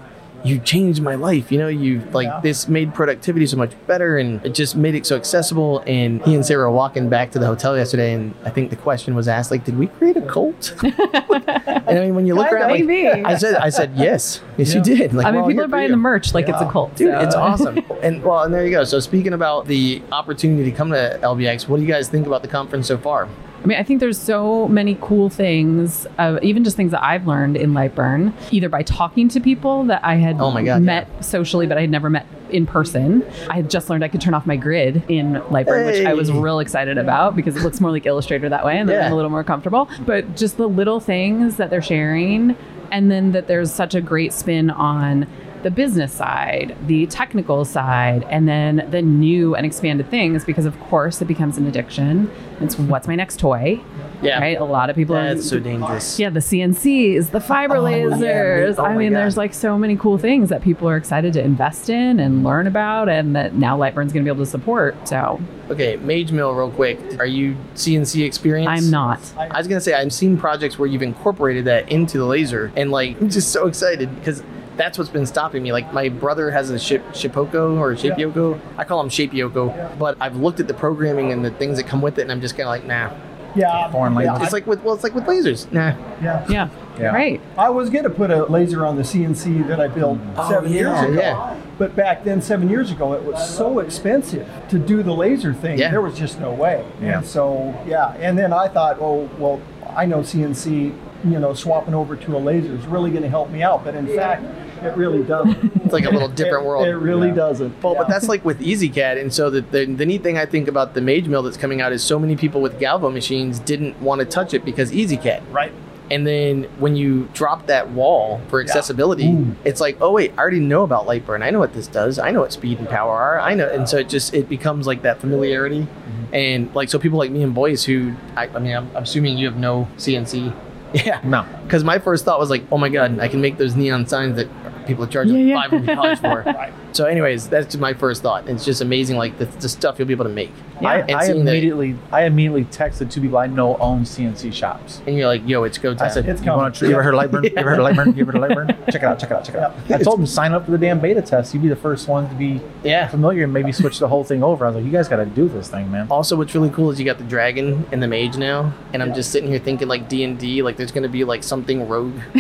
you 0.44 0.60
changed 0.60 1.02
my 1.02 1.16
life. 1.16 1.52
You 1.52 1.58
know, 1.58 1.68
you 1.68 2.02
like 2.14 2.26
Yeah. 2.28 2.40
this 2.42 2.68
made 2.68 2.94
productivity 2.94 3.46
so 3.48 3.58
much 3.58 3.72
better 3.88 4.18
and 4.18 4.44
it 4.46 4.54
just 4.54 4.76
made 4.76 4.96
it 4.96 5.06
so 5.06 5.16
accessible. 5.16 5.84
And 5.88 6.22
he 6.24 6.36
and 6.36 6.46
Sarah 6.46 6.70
were 6.70 6.76
walking 6.76 7.10
back 7.10 7.32
to 7.32 7.40
the 7.40 7.46
hotel 7.48 7.76
yesterday 7.78 8.14
and 8.14 8.34
I 8.46 8.50
think 8.50 8.70
the 8.70 8.76
question 8.76 9.16
was 9.16 9.28
asked, 9.28 9.52
like, 9.52 9.64
did 9.66 9.78
we 9.78 9.88
create 9.88 10.16
a 10.18 10.22
cult? 10.22 10.74
and 10.84 11.90
I 11.90 12.00
mean 12.00 12.16
when 12.16 12.26
you 12.26 12.36
look 12.36 12.48
Kinda, 12.50 12.62
around 12.62 12.72
like, 12.72 12.86
maybe. 12.86 13.24
I 13.26 13.36
said 13.38 13.56
I 13.56 13.70
said 13.70 13.94
yes. 13.96 14.42
Yes 14.58 14.74
you 14.74 14.82
did. 14.82 15.14
Like 15.14 15.26
I 15.26 15.32
mean, 15.32 15.42
all 15.42 15.48
people 15.48 15.64
are 15.64 15.68
buying 15.68 15.86
you. 15.90 15.92
the 15.92 15.98
merch 15.98 16.34
like 16.34 16.48
it's 16.50 16.62
a 16.62 16.70
cult. 16.70 16.96
Dude, 16.96 17.12
so- 17.14 17.20
it's 17.20 17.36
awesome. 17.36 17.80
And 18.02 18.24
well, 18.24 18.44
and 18.44 18.54
there 18.54 18.64
you 18.64 18.72
go. 18.72 18.84
So 18.84 19.00
speaking 19.00 19.34
about 19.34 19.66
the 19.66 20.02
opportunity 20.12 20.70
to 20.70 20.76
come 20.76 20.92
to 20.92 21.20
LBX, 21.24 21.68
what 21.68 21.78
do 21.78 21.84
you 21.84 21.88
guys 21.92 22.08
think 22.10 22.28
about 22.28 22.42
the 22.44 22.48
conference 22.48 22.88
so 22.88 22.98
far? 22.98 23.28
I 23.64 23.68
mean, 23.68 23.78
I 23.78 23.84
think 23.84 24.00
there's 24.00 24.20
so 24.20 24.68
many 24.68 24.98
cool 25.02 25.30
things, 25.30 26.06
uh, 26.18 26.40
even 26.42 26.64
just 26.64 26.78
things 26.78 26.92
that 26.92 27.04
I've 27.04 27.28
learned 27.28 27.58
in 27.58 27.74
Lightburn, 27.74 28.34
either 28.52 28.70
by 28.70 28.84
talking 28.84 29.28
to 29.30 29.40
people 29.40 29.84
that 29.86 30.04
I 30.06 30.16
had 30.16 30.38
Oh 30.40 30.52
my 30.52 30.64
God, 30.64 30.82
met 30.84 31.26
socially, 31.26 31.68
but 31.68 31.78
I 31.78 31.82
had 31.82 31.90
never 31.90 32.10
met 32.10 32.26
in 32.50 32.66
person. 32.66 33.26
I 33.50 33.56
had 33.56 33.70
just 33.70 33.90
learned 33.90 34.04
I 34.04 34.08
could 34.08 34.22
turn 34.22 34.34
off 34.34 34.46
my 34.46 34.56
grid 34.56 35.04
in 35.10 35.34
Lightburn, 35.50 35.86
which 35.86 36.06
I 36.06 36.14
was 36.14 36.32
real 36.32 36.60
excited 36.60 36.98
about 36.98 37.36
because 37.36 37.58
it 37.58 37.64
looks 37.64 37.82
more 37.82 37.92
like 37.92 38.06
Illustrator 38.06 38.48
that 38.50 38.64
way 38.66 38.78
and 38.78 38.90
Yeah. 38.90 39.08
I'm 39.08 39.12
a 39.12 39.16
little 39.16 39.32
more 39.32 39.44
comfortable. 39.44 39.90
But 40.06 40.36
just 40.38 40.58
the 40.58 40.68
little 40.70 41.00
things 41.00 41.58
that 41.58 41.70
they're 41.70 41.82
sharing, 41.82 42.56
and 42.92 43.12
then 43.12 43.34
that 43.34 43.48
there's 43.48 43.74
such 43.74 43.96
a 43.96 44.02
great 44.02 44.32
spin 44.32 44.70
on 44.70 45.28
the 45.64 45.72
business 45.72 46.14
side, 46.14 46.76
the 46.88 47.06
technical 47.08 47.66
side, 47.66 48.26
and 48.30 48.48
then 48.48 48.88
the 48.92 49.02
new 49.02 49.56
and 49.56 49.66
expanded 49.66 50.10
things 50.10 50.46
because, 50.46 50.66
of 50.66 50.80
course, 50.82 51.22
it 51.22 51.26
becomes 51.26 51.58
an 51.58 51.66
addiction. 51.68 52.30
It's 52.62 52.78
what's 52.78 53.08
my 53.08 53.16
next 53.16 53.40
toy? 53.40 53.80
Yeah. 54.22 54.40
Right? 54.40 54.60
A 54.60 54.64
lot 54.64 54.90
of 54.90 54.96
people 54.96 55.14
That's 55.16 55.40
are. 55.42 55.44
so 55.44 55.60
dangerous. 55.60 56.20
yeah, 56.20 56.30
the 56.32 56.40
CNCs, 56.40 57.30
the 57.32 57.40
fiber 57.40 57.78
Oh, 57.78 57.86
yeah. 57.88 57.98
lasers. 58.06 58.76
Oh 58.80 58.86
I 58.86 58.98
mean, 58.98 59.12
God. 59.14 59.20
there's 59.20 59.38
like 59.38 59.54
so 59.54 59.78
many 59.78 59.96
cool 59.96 60.18
things 60.18 60.50
that 60.50 60.64
people 60.64 60.90
are 60.90 60.98
excited 60.98 61.34
to 61.34 61.42
invest 61.44 61.90
in 61.90 62.20
and 62.20 62.44
learn 62.44 62.66
about, 62.66 63.10
and 63.10 63.36
that 63.36 63.54
now 63.54 63.78
Lightburn's 63.78 64.12
going 64.14 64.26
to 64.26 64.32
be 64.32 64.36
able 64.36 64.44
to 64.46 64.50
support. 64.50 65.08
So 65.08 65.40
Okay, 65.70 65.98
Mage 65.98 66.32
Mill, 66.32 66.54
real 66.54 66.72
quick. 66.72 66.98
Are 67.20 67.26
you 67.26 67.56
CNC 67.76 68.26
experienced? 68.26 68.70
I'm 68.72 68.90
not. 68.90 69.20
I 69.38 69.58
was 69.58 69.68
gonna 69.68 69.82
say 69.82 69.94
I've 69.94 70.14
seen 70.14 70.38
projects 70.38 70.80
where 70.80 70.88
you've 70.88 71.02
incorporated 71.04 71.66
that 71.66 71.92
into 71.92 72.18
the 72.18 72.26
laser, 72.26 72.72
and 72.76 72.90
like 72.90 73.20
I'm 73.22 73.30
just 73.40 73.52
so 73.52 73.68
excited 73.68 74.14
because 74.16 74.42
that's 74.78 74.98
what's 74.98 75.10
been 75.10 75.26
stopping 75.26 75.64
me. 75.64 75.72
Like 75.72 75.94
my 75.94 76.10
brother 76.10 76.52
has 76.52 76.70
a 76.70 76.80
ship 76.80 77.04
Shipoko 77.08 77.78
or 77.78 77.94
Shapioko. 77.96 78.60
I 78.78 78.84
call 78.84 79.02
him 79.02 79.10
Shapioko, 79.10 79.98
but 79.98 80.18
I've 80.22 80.38
looked 80.38 80.60
at 80.60 80.68
the 80.68 80.74
programming 80.74 81.32
and 81.32 81.44
the 81.44 81.52
things 81.52 81.78
that 81.78 81.88
come 81.88 82.02
with 82.02 82.18
it, 82.20 82.24
and 82.24 82.32
I'm 82.32 82.42
just 82.42 82.56
kind 82.56 82.68
of 82.68 82.70
like, 82.70 82.86
nah. 82.86 83.12
Yeah, 83.56 83.90
Foreign 83.92 84.14
language. 84.14 84.44
It's 84.44 84.54
like 84.54 84.68
with 84.68 84.84
well, 84.84 84.94
it's 84.94 85.04
like 85.04 85.16
with 85.16 85.24
lasers. 85.24 85.72
Nah. 85.72 85.96
yeah. 86.22 86.46
Yeah. 86.48 86.70
Yeah. 87.00 87.06
Right. 87.08 87.42
I 87.58 87.70
was 87.70 87.90
going 87.90 88.04
to 88.04 88.10
put 88.10 88.30
a 88.30 88.46
laser 88.46 88.86
on 88.86 88.98
the 88.98 89.04
CNC 89.04 89.68
that 89.68 89.80
I 89.80 89.88
built 89.88 90.20
mm. 90.20 90.34
Oh, 90.38 90.50
seven 90.50 90.72
yeah, 90.72 90.80
years 90.80 91.12
ago. 91.12 91.22
yeah. 91.22 91.62
But 91.78 91.96
back 91.96 92.24
then, 92.24 92.42
seven 92.42 92.70
years 92.70 92.92
ago, 92.92 93.14
it 93.14 93.24
was 93.24 93.56
so 93.56 93.80
expensive 93.80 94.48
to 94.70 94.80
do 94.80 95.04
the 95.04 95.14
laser 95.14 95.54
thing. 95.54 95.78
Yeah. 95.78 95.92
There 95.92 96.02
was 96.02 96.18
just 96.18 96.40
no 96.40 96.52
way. 96.52 96.86
Yeah. 97.02 97.20
And 97.20 97.26
so, 97.26 97.80
yeah. 97.88 98.16
And 98.18 98.38
then 98.38 98.52
I 98.52 98.68
thought, 98.68 98.98
oh, 99.00 99.30
well, 99.38 99.62
I 99.96 100.06
know 100.06 100.20
CNC, 100.20 100.96
you 101.24 101.40
know, 101.40 101.54
swapping 101.54 101.94
over 101.94 102.16
to 102.16 102.38
a 102.38 102.40
laser 102.40 102.74
is 102.74 102.86
really 102.88 103.12
going 103.12 103.24
to 103.24 103.30
help 103.30 103.50
me 103.52 103.62
out. 103.62 103.84
But 103.84 103.96
in 103.96 104.08
fact, 104.08 104.44
it 104.84 104.96
really 104.98 105.24
doesn't. 105.24 105.76
It's 105.84 105.94
like 105.94 106.06
a 106.06 106.10
little 106.10 106.28
different 106.42 106.64
It- 106.66 106.68
world. 106.68 106.88
It 106.88 106.96
really 106.96 107.30
Yeah. 107.30 107.36
doesn't. 107.36 107.84
Well, 107.84 107.96
but 107.96 108.08
that's 108.08 108.28
like 108.28 108.44
with 108.46 108.60
EZCAD, 108.60 109.20
and 109.20 109.34
so 109.34 109.50
the, 109.50 109.62
the 109.62 109.86
the 109.86 110.06
neat 110.06 110.24
thing 110.24 110.38
I 110.38 110.46
think 110.46 110.68
about 110.68 110.94
the 110.94 111.02
Mage 111.02 111.28
Mill 111.28 111.44
that's 111.44 111.58
coming 111.58 111.82
out 111.82 111.92
is 111.94 112.04
so 112.04 112.18
many 112.20 112.36
people 112.36 112.62
with 112.62 112.80
Galvo 112.80 113.12
machines 113.14 113.60
didn't 113.60 114.00
want 114.02 114.20
to 114.20 114.26
touch 114.26 114.54
it 114.54 114.64
because 114.66 114.92
EZCAD. 114.92 115.42
right. 115.52 115.72
And 116.10 116.26
then 116.26 116.64
when 116.80 116.96
you 116.96 117.28
drop 117.34 117.68
that 117.68 117.90
wall 117.92 118.40
for 118.48 118.62
accessibility, 118.62 119.46
it's 119.66 119.82
like, 119.82 119.98
oh 120.00 120.14
wait, 120.14 120.32
I 120.38 120.42
already 120.42 120.62
know 120.62 120.84
about 120.84 121.06
Lightburn. 121.06 121.44
I 121.44 121.50
know 121.50 121.60
what 121.60 121.74
this 121.74 121.86
does. 121.88 122.18
I 122.18 122.32
know 122.32 122.40
what 122.40 122.54
speed 122.54 122.80
and 122.80 122.88
power 122.88 123.12
are. 123.14 123.42
I 123.42 123.56
know, 123.56 123.68
and 123.68 123.90
so 123.90 123.98
it 123.98 124.08
just 124.08 124.34
it 124.34 124.48
becomes 124.48 124.88
like 124.88 125.02
that 125.02 125.20
familiarity, 125.20 125.82
mm-hmm. 125.82 126.34
and 126.34 126.74
like 126.74 126.88
so 126.88 126.98
people 126.98 127.20
like 127.20 127.30
me 127.32 127.44
and 127.44 127.54
boys 127.54 127.84
who 127.84 128.14
I, 128.38 128.48
I 128.48 128.60
mean 128.60 128.74
I'm, 128.78 128.88
I'm 128.96 129.04
assuming 129.04 129.38
you 129.38 129.48
have 129.48 129.58
no 129.58 129.90
CNC. 129.98 130.56
Yeah. 131.06 131.22
No. 131.24 131.46
Because 131.64 131.84
my 131.84 132.00
first 132.00 132.26
thought 132.26 132.40
was 132.40 132.50
like, 132.50 132.64
oh 132.72 132.78
my 132.78 132.90
god, 132.90 133.20
I 133.20 133.28
can 133.28 133.42
make 133.42 133.58
those 133.58 133.76
neon 133.76 134.08
signs 134.08 134.36
that 134.38 134.48
people 134.88 135.04
are 135.04 135.08
charging 135.08 135.36
Yeah, 135.36 135.42
yeah. 135.56 135.62
five 135.62 135.70
hundred 135.72 135.96
dollars 135.96 136.20
for. 136.20 136.44
So, 136.98 137.06
anyways, 137.06 137.48
that's 137.48 137.68
just 137.68 137.78
my 137.80 137.94
first 137.94 138.24
thought. 138.24 138.50
It's 138.50 138.66
just 138.66 138.82
amazing, 138.82 139.18
like 139.18 139.38
the, 139.38 139.46
the 139.46 139.70
stuff 139.70 140.00
you'll 140.00 140.08
be 140.08 140.16
able 140.16 140.26
to 140.26 140.32
make. 140.32 140.52
I, 140.82 141.04
I 141.04 141.26
seeing 141.26 141.46
that- 141.46 141.52
immediately 141.52 141.96
I 142.12 142.24
immediately 142.24 142.66
texted 142.66 143.12
two 143.12 143.22
people 143.22 143.38
I 143.38 143.46
know 143.48 143.78
own 143.78 144.02
CNC 144.04 144.52
shops. 144.52 145.02
And 145.06 145.16
you're 145.16 145.28
like, 145.28 145.48
yo, 145.48 145.64
it's 145.64 145.78
go 145.78 145.94
time. 145.94 146.08
I 146.08 146.12
said, 146.12 146.28
It's 146.28 146.42
you, 146.42 146.52
want 146.52 146.74
coming. 146.74 146.74
to, 146.74 146.86
you 146.90 146.94
ever 146.94 147.04
heard 147.04 147.14
of 147.14 147.20
Lightburn? 147.32 147.44
You 147.44 147.54
ever 147.56 147.70
heard 147.70 147.80
of 147.80 147.86
Lightburn? 147.86 148.16
You 148.16 148.22
ever 148.22 148.32
heard 148.32 148.52
of 148.52 148.58
Lightburn? 148.58 148.86
Check 148.92 149.02
it 149.02 149.04
out, 149.04 149.20
check 149.20 149.30
it 149.32 149.36
out, 149.36 149.46
check 149.46 149.56
it 149.56 149.62
out. 149.62 149.76
I 149.92 150.04
told 150.04 150.20
them 150.20 150.26
sign 150.26 150.54
up 150.54 150.66
for 150.66 150.72
the 150.72 150.78
damn 150.78 151.00
beta 151.00 151.22
test. 151.22 151.54
You'd 151.54 151.64
be 151.64 151.70
the 151.70 151.76
first 151.76 152.08
one 152.08 152.28
to 152.30 152.36
be 152.36 152.62
yeah. 152.84 153.08
familiar 153.08 153.44
and 153.44 153.54
maybe 153.54 153.72
switch 153.72 154.00
the 154.00 154.08
whole 154.08 154.24
thing 154.24 154.44
over. 154.44 154.66
I 154.66 154.70
was 154.70 154.78
like, 154.78 154.86
you 154.86 154.92
guys 154.92 155.08
got 155.08 155.18
to 155.18 155.26
do 155.26 155.48
this 155.48 155.68
thing, 155.68 155.92
man. 155.92 156.08
Also, 156.10 156.36
what's 156.36 156.56
really 156.56 156.70
cool 156.70 156.90
is 156.92 157.00
you 157.00 157.06
got 157.06 157.18
the 157.18 157.24
dragon 157.24 157.86
and 157.92 158.02
the 158.02 158.08
mage 158.08 158.38
now, 158.38 158.74
and 158.94 159.04
I'm 159.04 159.14
just 159.14 159.32
sitting 159.32 159.50
here 159.50 159.60
thinking 159.60 159.88
like 159.88 160.10
D 160.10 160.24
and 160.24 160.40
D, 160.40 160.62
like 160.64 160.78
there's 160.78 160.92
gonna 160.92 161.10
be 161.10 161.24
like 161.24 161.44
something 161.44 161.88
rogue. 161.88 162.18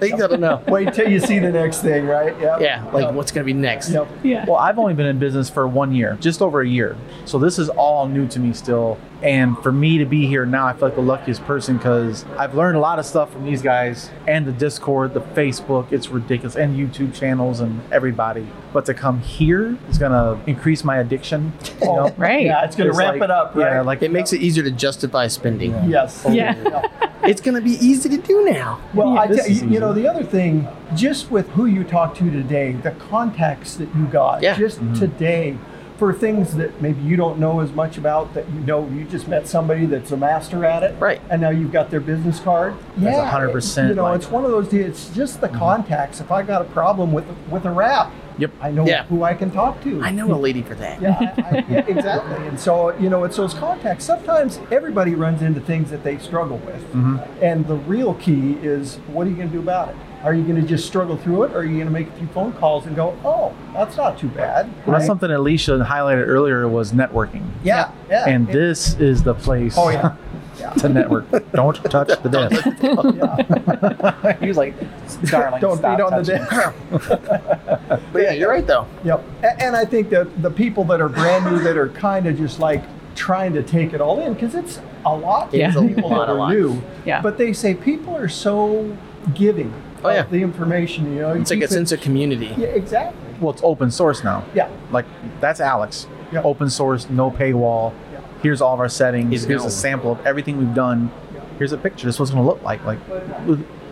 like, 0.00 0.14
I 0.14 0.26
don't 0.26 0.40
know. 0.40 0.62
Wait 0.68 0.92
till 0.94 1.08
you 1.08 1.20
see 1.20 1.38
the 1.38 1.50
next 1.50 1.82
thing, 1.82 2.06
right? 2.06 2.38
Yep. 2.40 2.60
Yeah, 2.60 2.84
like 2.92 3.06
Yep. 3.06 3.14
what's 3.14 3.32
gonna 3.32 3.44
be 3.44 3.52
next? 3.52 3.87
Yep. 3.90 4.08
Yeah. 4.22 4.44
Well, 4.46 4.56
I've 4.56 4.78
only 4.78 4.94
been 4.94 5.06
in 5.06 5.18
business 5.18 5.48
for 5.50 5.66
one 5.66 5.94
year, 5.94 6.16
just 6.20 6.42
over 6.42 6.60
a 6.60 6.68
year. 6.68 6.96
So 7.24 7.38
this 7.38 7.58
is 7.58 7.68
all 7.68 8.08
new 8.08 8.26
to 8.28 8.40
me 8.40 8.52
still. 8.52 8.98
And 9.22 9.58
for 9.58 9.72
me 9.72 9.98
to 9.98 10.04
be 10.04 10.26
here 10.26 10.46
now, 10.46 10.66
I 10.66 10.72
feel 10.74 10.82
like 10.88 10.94
the 10.94 11.00
luckiest 11.02 11.44
person 11.44 11.76
because 11.76 12.24
I've 12.36 12.54
learned 12.54 12.76
a 12.76 12.80
lot 12.80 12.98
of 12.98 13.06
stuff 13.06 13.32
from 13.32 13.44
these 13.44 13.62
guys 13.62 14.10
and 14.28 14.46
the 14.46 14.52
Discord, 14.52 15.12
the 15.14 15.20
Facebook. 15.20 15.90
It's 15.90 16.08
ridiculous, 16.08 16.54
and 16.54 16.76
YouTube 16.76 17.14
channels 17.14 17.58
and 17.60 17.80
everybody. 17.92 18.46
But 18.72 18.86
to 18.86 18.94
come 18.94 19.20
here 19.20 19.76
is 19.88 19.98
gonna 19.98 20.40
increase 20.46 20.84
my 20.84 20.98
addiction. 20.98 21.52
You 21.80 21.86
know? 21.86 22.14
Right. 22.16 22.44
Yeah, 22.44 22.64
it's 22.64 22.76
going 22.76 22.86
to 22.86 22.90
It's 22.90 22.98
ramp 22.98 23.14
like- 23.18 23.22
it 23.24 23.30
up, 23.30 23.54
right? 23.54 23.72
Yeah, 23.74 23.80
like 23.80 24.02
It 24.02 24.10
makes 24.10 24.32
it 24.32 24.40
easier 24.40 24.62
to 24.64 24.70
justify 24.70 25.26
spending. 25.28 25.72
yes. 25.88 26.24
Yeah. 26.30 26.82
It's 27.24 27.40
going 27.40 27.56
to 27.56 27.60
be 27.60 27.72
easy 27.72 28.08
to 28.10 28.16
do 28.16 28.44
now. 28.44 28.78
Well, 28.94 29.14
Yeah. 29.14 29.20
I 29.20 29.26
tell 29.26 29.48
you, 29.48 29.68
you 29.68 29.80
know, 29.80 29.92
the 29.92 30.08
other 30.08 30.22
thing, 30.22 30.68
just 30.94 31.30
with 31.30 31.48
who 31.50 31.66
you 31.66 31.82
talked 31.84 32.16
to 32.18 32.30
today, 32.30 32.72
the 32.72 32.92
contacts 32.92 33.74
that 33.76 33.88
you 33.96 34.06
got, 34.06 34.42
Yeah. 34.42 34.56
just 34.56 34.80
mm-hmm. 34.80 34.94
today, 34.94 35.56
for 35.98 36.12
things 36.14 36.54
that 36.54 36.80
maybe 36.80 37.00
you 37.02 37.16
don't 37.16 37.38
know 37.40 37.58
as 37.60 37.72
much 37.72 37.98
about, 37.98 38.32
that 38.34 38.48
you 38.50 38.60
know, 38.60 38.88
you 38.88 39.04
just 39.04 39.26
met 39.26 39.48
somebody 39.48 39.84
that's 39.84 40.12
a 40.12 40.16
master 40.16 40.64
at 40.64 40.82
it, 40.84 40.94
Right. 41.00 41.20
And 41.28 41.40
now 41.42 41.50
you've 41.50 41.72
got 41.72 41.90
their 41.90 42.00
business 42.00 42.38
card. 42.38 42.74
That's 42.96 43.16
yeah, 43.16 43.28
100% 43.30 43.88
You 43.88 43.94
know, 43.96 44.04
like- 44.04 44.16
it's 44.20 44.30
one 44.30 44.44
of 44.44 44.50
those. 44.52 44.72
It's 44.72 45.08
just 45.10 45.40
the 45.40 45.48
contacts. 45.48 46.20
If 46.20 46.30
I 46.30 46.42
got 46.42 46.62
a 46.62 46.66
problem 46.66 47.12
with 47.12 47.24
with 47.50 47.64
a 47.66 47.70
rap, 47.70 48.12
Yep. 48.38 48.52
I 48.60 48.70
know 48.70 48.86
Yeah. 48.86 49.02
who 49.06 49.24
I 49.24 49.34
can 49.34 49.50
talk 49.50 49.82
to. 49.82 50.00
I 50.00 50.12
know 50.12 50.32
a 50.32 50.38
lady 50.38 50.62
for 50.62 50.76
that. 50.76 51.02
Yeah, 51.02 51.16
I, 51.18 51.56
I, 51.56 51.64
yeah, 51.68 51.84
exactly. 51.88 52.46
And 52.46 52.58
so, 52.60 52.96
you 52.98 53.10
know, 53.10 53.24
it's 53.24 53.36
those 53.36 53.52
contacts. 53.52 54.04
Sometimes 54.04 54.60
everybody 54.70 55.16
runs 55.16 55.42
into 55.42 55.60
things 55.60 55.90
that 55.90 56.04
they 56.04 56.18
struggle 56.18 56.58
with. 56.58 56.84
And 57.42 57.66
the 57.66 57.74
real 57.74 58.14
key 58.14 58.52
is 58.62 59.00
what 59.08 59.26
are 59.26 59.30
you 59.30 59.34
going 59.36 59.48
to 59.48 59.54
do 59.54 59.60
about 59.60 59.88
it? 59.88 59.96
Are 60.24 60.34
you 60.34 60.42
going 60.42 60.60
to 60.60 60.66
just 60.66 60.86
struggle 60.86 61.16
through 61.16 61.44
it? 61.44 61.52
Or 61.52 61.58
are 61.58 61.64
you 61.64 61.74
going 61.74 61.86
to 61.86 61.92
make 61.92 62.08
a 62.08 62.12
few 62.12 62.26
phone 62.28 62.52
calls 62.54 62.86
and 62.86 62.96
go, 62.96 63.16
oh, 63.24 63.54
that's 63.72 63.96
not 63.96 64.18
too 64.18 64.28
bad? 64.28 64.68
Well, 64.84 64.94
that's 64.96 65.06
something 65.06 65.30
Alicia 65.30 65.78
highlighted 65.88 66.26
earlier 66.26 66.68
was 66.68 66.92
networking. 66.92 67.48
Yeah, 67.62 67.92
yeah. 68.10 68.24
And 68.28 68.48
It- 68.48 68.52
this 68.52 68.94
is 68.98 69.22
the 69.22 69.34
place 69.34 69.74
Oh, 69.78 69.90
yeah. 69.90 70.16
Yeah. 70.58 70.70
to 70.72 70.88
network. 70.88 71.30
Don't 71.52 71.76
touch 71.84 72.08
the 72.20 72.28
desk. 72.28 72.64
yeah. 72.82 74.32
he 74.40 74.48
was 74.48 74.56
like, 74.56 74.74
darling, 75.30 75.60
Don't 75.60 75.78
stop 75.78 75.96
beat 75.98 76.02
on 76.02 76.20
the 76.20 76.24
desk. 76.24 76.74
But 78.12 78.22
yeah, 78.22 78.32
you're 78.32 78.50
right, 78.50 78.66
though. 78.66 78.88
Yep. 79.04 79.24
And 79.60 79.76
I 79.76 79.84
think 79.84 80.10
that 80.10 80.42
the 80.42 80.50
people 80.50 80.82
that 80.86 81.00
are 81.00 81.08
brand 81.08 81.44
new 81.44 81.60
that 81.60 81.76
are 81.76 81.90
kind 81.90 82.26
of 82.26 82.36
just 82.36 82.58
like 82.58 82.82
trying 83.14 83.52
to 83.52 83.62
take 83.62 83.92
it 83.92 84.00
all 84.00 84.18
in 84.18 84.34
because 84.34 84.56
it's 84.56 84.80
a 85.06 85.14
lot. 85.14 85.54
It 85.54 85.60
is 85.60 85.74
for 85.74 85.80
a 85.80 85.82
lot, 86.08 86.26
that 86.26 86.32
are 86.32 86.50
new. 86.52 86.82
Yeah. 87.04 87.22
But 87.22 87.38
they 87.38 87.52
say 87.52 87.74
people 87.74 88.16
are 88.16 88.28
so 88.28 88.96
giving. 89.34 89.72
Oh, 90.04 90.10
yeah. 90.10 90.22
the 90.22 90.42
information. 90.42 91.12
You 91.14 91.20
know, 91.22 91.32
You 91.34 91.40
It's 91.40 91.50
like 91.50 91.58
a 91.58 91.62
keep 91.62 91.70
sense 91.70 91.92
of 91.92 92.00
community. 92.00 92.54
Yeah, 92.56 92.68
exactly. 92.68 93.18
Well, 93.40 93.52
it's 93.52 93.62
open 93.62 93.90
source 93.90 94.22
now. 94.24 94.44
Yeah. 94.54 94.68
Like 94.90 95.06
that's 95.40 95.60
Alex. 95.60 96.06
Yep. 96.32 96.44
Open 96.44 96.68
source, 96.70 97.08
no 97.08 97.30
paywall. 97.30 97.92
Yeah. 98.12 98.20
Here's 98.42 98.60
all 98.60 98.74
of 98.74 98.80
our 98.80 98.88
settings. 98.88 99.30
He's 99.30 99.44
Here's 99.44 99.62
known. 99.62 99.68
a 99.68 99.70
sample 99.72 100.12
of 100.12 100.26
everything 100.26 100.58
we've 100.58 100.74
done. 100.74 101.10
Yeah. 101.34 101.40
Here's 101.58 101.72
a 101.72 101.78
picture. 101.78 102.06
This 102.06 102.16
is 102.16 102.20
what 102.20 102.24
it's 102.24 102.32
going 102.34 102.44
to 102.44 102.50
look 102.52 102.62
like. 102.62 102.84
Like, 102.84 102.98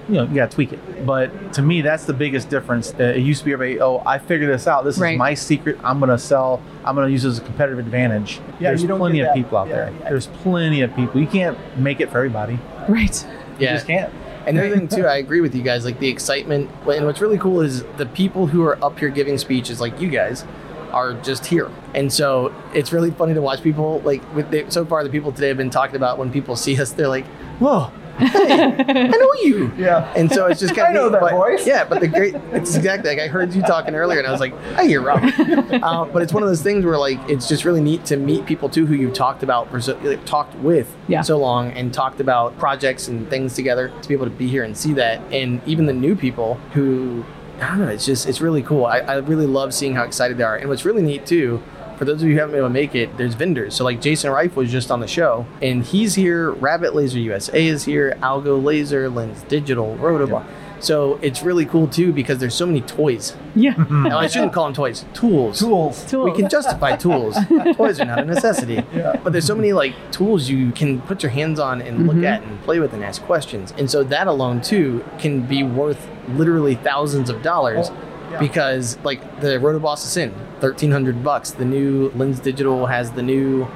you 0.09 0.15
know, 0.15 0.23
you 0.25 0.35
got 0.37 0.51
to 0.51 0.55
tweak 0.55 0.73
it. 0.73 1.05
But 1.07 1.53
to 1.55 1.63
me, 1.63 1.81
that's 1.81 2.05
the 2.05 2.13
biggest 2.13 2.49
difference. 2.49 2.93
Uh, 2.95 3.05
it 3.05 3.19
used 3.23 3.41
to 3.41 3.45
be 3.47 3.53
everybody, 3.53 3.81
oh, 3.81 4.03
I 4.07 4.19
figured 4.19 4.49
this 4.51 4.67
out. 4.69 4.85
This 4.85 4.99
Right. 4.99 5.15
is 5.15 5.19
my 5.19 5.35
secret. 5.35 5.79
I'm 5.83 5.99
going 5.99 6.11
to 6.11 6.19
sell. 6.19 6.63
I'm 6.85 6.95
going 6.95 7.07
to 7.09 7.13
use 7.13 7.25
it 7.25 7.29
as 7.29 7.39
a 7.39 7.41
competitive 7.41 7.79
advantage. 7.81 8.39
Yeah, 8.61 8.71
There's 8.71 8.83
you 8.83 8.89
don't 8.89 8.99
plenty 9.01 9.21
of 9.21 9.35
people 9.35 9.59
out 9.59 9.67
Yeah, 9.69 9.75
there. 9.77 9.93
yeah. 10.01 10.09
There's 10.11 10.27
plenty 10.29 10.83
of 10.83 10.95
people. 10.95 11.21
You 11.21 11.27
can't 11.27 11.59
make 11.79 12.01
it 12.01 12.11
for 12.11 12.19
everybody. 12.19 12.59
Right. 12.89 13.27
You 13.59 13.67
Yeah. 13.67 13.75
just 13.75 13.87
can't. 13.89 14.13
And 14.47 14.57
the 14.57 14.67
other 14.67 14.77
thing 14.77 14.89
too, 14.89 15.07
I 15.07 15.17
agree 15.17 15.41
with 15.41 15.55
you 15.55 15.63
guys. 15.63 15.85
Like 15.85 15.99
the 15.99 16.09
excitement, 16.09 16.71
and 16.89 17.05
what's 17.07 17.21
really 17.21 17.39
cool 17.39 17.61
is 17.61 17.83
the 17.97 18.07
people 18.07 18.47
who 18.47 18.63
are 18.63 18.83
up 18.85 18.99
here 18.99 19.09
giving 19.09 19.39
speeches, 19.39 19.81
like 19.81 20.01
you 20.01 20.09
guys, 20.09 20.45
are 20.93 21.15
just 21.15 21.47
here. 21.47 21.71
And 21.95 22.13
so 22.13 22.55
it's 22.73 22.93
really 22.93 23.11
funny 23.11 23.35
to 23.35 23.43
watch 23.43 23.63
people. 23.63 24.01
Like 24.01 24.23
with 24.35 24.51
the, 24.51 24.71
so 24.71 24.85
far, 24.87 25.03
the 25.05 25.11
people 25.11 25.33
today 25.33 25.49
have 25.49 25.57
been 25.57 25.71
talking 25.71 25.97
about 25.97 26.19
when 26.19 26.33
people 26.33 26.57
see 26.57 26.81
us, 26.81 26.93
they're 26.93 27.09
like, 27.09 27.27
"Whoa, 27.59 27.91
hey, 28.19 28.63
I 28.89 29.07
know 29.09 29.33
you." 29.43 29.73
Yeah. 29.77 30.13
And 30.17 30.31
so 30.31 30.47
it's 30.47 30.61
just 30.61 30.75
kind 30.77 30.89
of. 30.89 31.03
I 31.03 31.05
know 31.05 31.09
that 31.11 31.21
but, 31.21 31.33
voice. 31.33 31.67
Yeah, 31.67 31.85
but 31.85 32.01
the 32.01 32.09
great, 32.09 32.35
it's 32.53 32.75
exactly 32.77 33.11
like 33.11 33.19
I 33.19 33.29
heard 33.29 33.55
you 33.55 33.63
talking 33.63 33.95
earlier, 33.95 34.19
and 34.19 34.27
I 34.29 34.31
was 34.31 34.41
like, 34.41 34.55
I 34.77 34.85
hear 34.87 35.01
Rob. 35.03 35.23
uh, 35.83 36.05
but 36.07 36.23
it's 36.23 36.33
one 36.33 36.43
of 36.43 36.49
those 36.49 36.63
things 36.63 36.85
where 36.85 36.99
like 36.99 37.19
it's 37.29 37.49
just 37.49 37.65
really 37.65 37.81
neat 37.81 38.05
to 38.07 38.17
meet 38.17 38.47
people 38.47 38.69
too 38.69 38.87
who 38.87 38.95
you've 38.95 39.15
talked 39.15 39.43
about 39.43 39.71
for 39.71 39.81
so, 39.81 39.97
like, 40.03 40.25
talked 40.25 40.55
with 40.57 40.95
Yeah. 41.09 41.23
so 41.23 41.39
long 41.39 41.71
and 41.73 41.93
talked 41.93 42.21
about 42.21 42.57
projects 42.59 43.09
and 43.09 43.29
things 43.29 43.55
together 43.55 43.93
to 44.03 44.09
be 44.09 44.15
able 44.15 44.27
to 44.27 44.31
be 44.31 44.47
here 44.49 44.65
and 44.65 44.77
see 44.77 44.93
that, 44.95 45.21
and 45.33 45.61
even 45.67 45.87
the 45.87 45.93
new 45.93 46.17
people 46.17 46.55
who 46.73 47.25
I 47.61 47.69
don't 47.71 47.79
know, 47.79 47.89
it's 47.89 48.05
just 48.05 48.29
it's 48.29 48.41
really 48.41 48.63
cool. 48.63 48.85
I, 48.85 48.99
I 48.99 49.17
really 49.17 49.47
love 49.47 49.73
seeing 49.73 49.95
how 49.95 50.05
excited 50.05 50.37
they 50.37 50.45
are, 50.45 50.57
and 50.57 50.69
what's 50.69 50.85
really 50.85 51.03
neat 51.03 51.25
too. 51.27 51.63
For 51.97 52.05
those 52.05 52.23
of 52.23 52.29
you 52.29 52.35
who 52.35 52.41
haven't 52.41 52.53
been 52.53 52.59
able 52.59 52.69
to 52.69 52.75
make 52.75 52.95
it, 52.95 53.17
there's 53.17 53.35
vendors. 53.35 53.75
So 53.75 53.85
like 53.85 54.01
Jason 54.01 54.31
Reif 54.31 54.57
was 54.57 54.71
just 54.71 54.91
on 54.91 55.01
the 55.01 55.09
show, 55.09 55.47
and 55.63 55.85
he's 55.85 56.15
here. 56.15 56.53
Rabbit 56.53 56.95
Laser 56.95 57.19
USA 57.19 57.67
is 57.67 57.85
here. 57.85 58.17
Algo 58.21 58.63
Laser, 58.63 59.09
Lens 59.09 59.43
Digital, 59.45 59.97
Rotoboss. 59.97 60.47
So 60.81 61.19
it's 61.23 61.43
really 61.43 61.65
cool 61.65 61.89
too 61.89 62.13
because 62.13 62.39
there's 62.39 62.55
so 62.55 62.67
many 62.67 62.81
toys. 62.83 63.35
Yeah. 63.55 63.75
Now, 64.07 64.19
I 64.19 64.29
shouldn't 64.29 64.53
call 64.53 64.65
them 64.65 64.75
toys. 64.75 65.05
Tools. 65.15 65.59
Tools. 65.59 66.05
Tools. 66.09 66.31
We 66.31 66.37
can 66.37 66.49
justify 66.49 66.97
tools. 66.97 67.37
toys 67.77 67.99
are 68.01 68.05
not 68.05 68.21
a 68.21 68.25
necessity. 68.25 68.85
Yeah. 68.97 69.17
But 69.23 69.33
there's 69.33 69.45
so 69.45 69.55
many 69.55 69.73
like 69.73 69.95
tools 70.13 70.49
you 70.49 70.71
can 70.73 71.01
put 71.03 71.23
your 71.23 71.31
hands 71.31 71.59
on 71.59 71.83
and 71.83 72.07
look 72.07 72.17
mm-hmm. 72.17 72.25
at 72.25 72.43
and 72.43 72.61
play 72.63 72.79
with 72.79 72.93
and 72.95 73.05
ask 73.05 73.21
questions. 73.23 73.75
And 73.77 73.91
so 73.91 74.05
that 74.05 74.27
alone 74.27 74.61
too 74.63 75.05
can 75.19 75.43
be 75.43 75.63
worth 75.63 76.09
literally 76.29 76.77
thousands 76.77 77.29
of 77.29 77.43
dollars. 77.43 77.89
Oh, 77.91 78.06
yeah. 78.31 78.39
Because 78.39 78.99
like 79.05 79.41
the 79.41 79.59
Rotoboss 79.59 80.05
is 80.05 80.17
in 80.17 80.35
thirteen 80.61 80.91
hundred 80.91 81.23
bucks. 81.23 81.51
The 81.53 81.65
new 81.65 82.11
Lens 82.17 82.41
Digital 82.41 82.87
has 82.87 83.13
the 83.13 83.23
new 83.23 83.67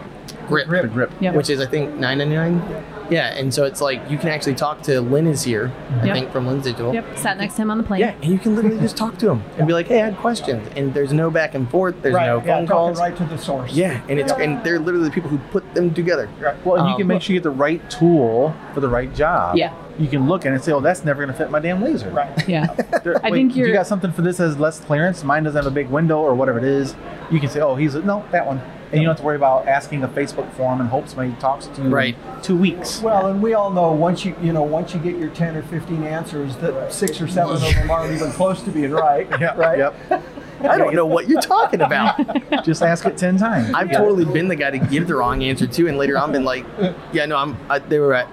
grip, 0.49 0.67
Grip. 0.69 0.83
The 0.83 0.89
grip. 0.89 1.13
Yep. 1.21 1.35
which 1.35 1.51
is 1.51 1.61
I 1.61 1.67
think 1.67 1.95
nine 1.97 2.19
ninety 2.19 2.35
nine. 2.37 2.85
Yeah, 3.11 3.35
and 3.37 3.53
so 3.53 3.65
it's 3.65 3.81
like 3.81 4.01
you 4.09 4.17
can 4.19 4.29
actually 4.29 4.55
talk 4.55 4.83
to 4.83 5.01
Lynn 5.01 5.27
is 5.27 5.43
here, 5.43 5.73
I 6.01 6.07
Yep. 6.07 6.15
think 6.15 6.33
from 6.33 6.47
Lens 6.47 6.63
Digital. 6.63 6.95
Yep. 6.95 7.19
Sat 7.19 7.39
next 7.39 7.55
to 7.57 7.63
him 7.63 7.71
on 7.73 7.79
the 7.79 7.83
plane. 7.83 7.99
Yeah, 8.01 8.15
and 8.23 8.27
you 8.33 8.39
can 8.39 8.55
literally 8.55 8.79
just 8.79 8.97
talk 8.97 9.19
to 9.19 9.31
him 9.31 9.43
and 9.59 9.67
be 9.67 9.73
like, 9.73 9.89
"Hey, 9.89 10.01
I 10.01 10.05
had 10.05 10.17
questions," 10.19 10.69
and 10.77 10.95
there's 10.95 11.13
no 11.13 11.29
back 11.29 11.57
and 11.57 11.69
forth. 11.69 11.97
There's 12.03 12.15
right. 12.15 12.27
no 12.27 12.37
yeah, 12.37 12.43
phone 12.45 12.67
talking 12.67 12.69
calls. 12.69 13.01
right 13.01 13.17
to 13.17 13.25
the 13.25 13.37
source. 13.37 13.73
Yeah, 13.73 14.01
and 14.09 14.21
it's 14.21 14.31
and 14.33 14.63
they're 14.63 14.79
literally 14.79 15.09
the 15.09 15.13
people 15.15 15.29
who 15.29 15.39
put 15.51 15.75
them 15.75 15.93
together. 15.93 16.29
Right. 16.41 16.55
Well, 16.65 16.77
and 16.77 16.87
you 16.87 16.93
Um, 16.95 16.99
can 17.01 17.07
make 17.09 17.23
sure 17.23 17.35
you 17.35 17.41
get 17.41 17.45
the 17.45 17.51
right 17.51 17.89
tool 17.91 18.55
for 18.75 18.79
the 18.81 18.89
right 18.89 19.13
job. 19.13 19.57
Yeah. 19.57 19.73
You 20.01 20.09
can 20.09 20.27
look 20.29 20.47
at 20.47 20.53
it 20.53 20.55
and 20.57 20.65
say, 20.65 20.73
oh, 20.73 20.81
that's 20.81 21.05
never 21.05 21.23
going 21.25 21.33
to 21.33 21.39
fit 21.39 21.51
my 21.51 21.61
damn 21.61 21.83
laser. 21.83 22.11
Right. 22.11 22.31
Yeah. 22.49 22.67
There- 23.05 23.25
I 23.25 23.31
wait, 23.31 23.39
think 23.39 23.55
You 23.57 23.65
you're- 23.65 23.73
got 23.75 23.87
something 23.87 24.11
for 24.13 24.23
this 24.23 24.39
that 24.39 24.45
has 24.45 24.59
less 24.59 24.81
clearance. 24.81 25.23
Mine 25.23 25.45
doesn't 25.45 25.63
have 25.63 25.71
a 25.71 25.75
big 25.75 25.89
window 25.89 26.19
or 26.21 26.35
whatever 26.35 26.59
it 26.59 26.65
is. 26.65 26.95
You 27.31 27.39
can 27.39 27.49
say, 27.51 27.61
oh, 27.61 27.77
he's 27.77 27.95
a, 27.95 28.03
no 28.03 28.25
that 28.33 28.47
one, 28.47 28.59
and 28.91 28.95
you 28.95 29.01
don't 29.07 29.09
have 29.11 29.19
to 29.19 29.23
worry 29.23 29.37
about 29.37 29.69
asking 29.69 30.03
a 30.03 30.09
Facebook 30.09 30.51
forum 30.55 30.81
and 30.81 30.89
hope 30.89 31.07
somebody 31.07 31.33
talks 31.41 31.67
to 31.67 31.83
you 31.83 31.89
Right. 31.91 32.17
in 32.37 32.43
two 32.43 32.57
weeks. 32.57 33.01
Well, 33.03 33.27
and 33.29 33.41
we 33.43 33.55
all 33.55 33.71
know 33.71 33.93
once 33.93 34.25
you 34.25 34.35
you 34.43 34.53
know 34.53 34.63
once 34.63 34.95
you 34.95 35.01
get 35.01 35.17
your 35.17 35.29
ten 35.29 35.55
or 35.55 35.63
fifteen 35.63 36.03
answers, 36.03 36.57
that 36.57 36.93
six 36.93 37.21
or 37.21 37.29
seven 37.29 37.55
of 37.55 37.61
them 37.61 37.89
aren't 37.91 38.13
even 38.13 38.33
close 38.33 38.63
to 38.63 38.71
being 38.71 38.91
right. 38.91 39.29
Yep. 39.41 39.57
Right. 39.59 39.79
Yep. 39.79 40.23
I 40.63 40.77
don't 40.77 40.95
know 40.95 41.07
what 41.07 41.29
you're 41.29 41.41
talking 41.41 41.83
about. 41.83 42.19
Just 42.65 42.83
ask 42.83 43.05
it 43.07 43.17
ten 43.17 43.37
times. 43.39 43.73
I've 43.75 43.93
totally 43.93 44.25
been 44.25 44.49
the 44.49 44.57
guy 44.57 44.71
to 44.73 44.79
give 44.79 45.07
the 45.07 45.15
wrong 45.15 45.43
answer 45.45 45.67
too, 45.69 45.87
and 45.89 45.97
later 45.99 46.19
on 46.19 46.25
I've 46.31 46.33
been 46.33 46.45
like, 46.45 46.65
"Yeah, 47.13 47.27
no, 47.27 47.37
I'm." 47.37 47.57
I, 47.71 47.79
they 47.79 47.99
were 48.01 48.09
right. 48.09 48.27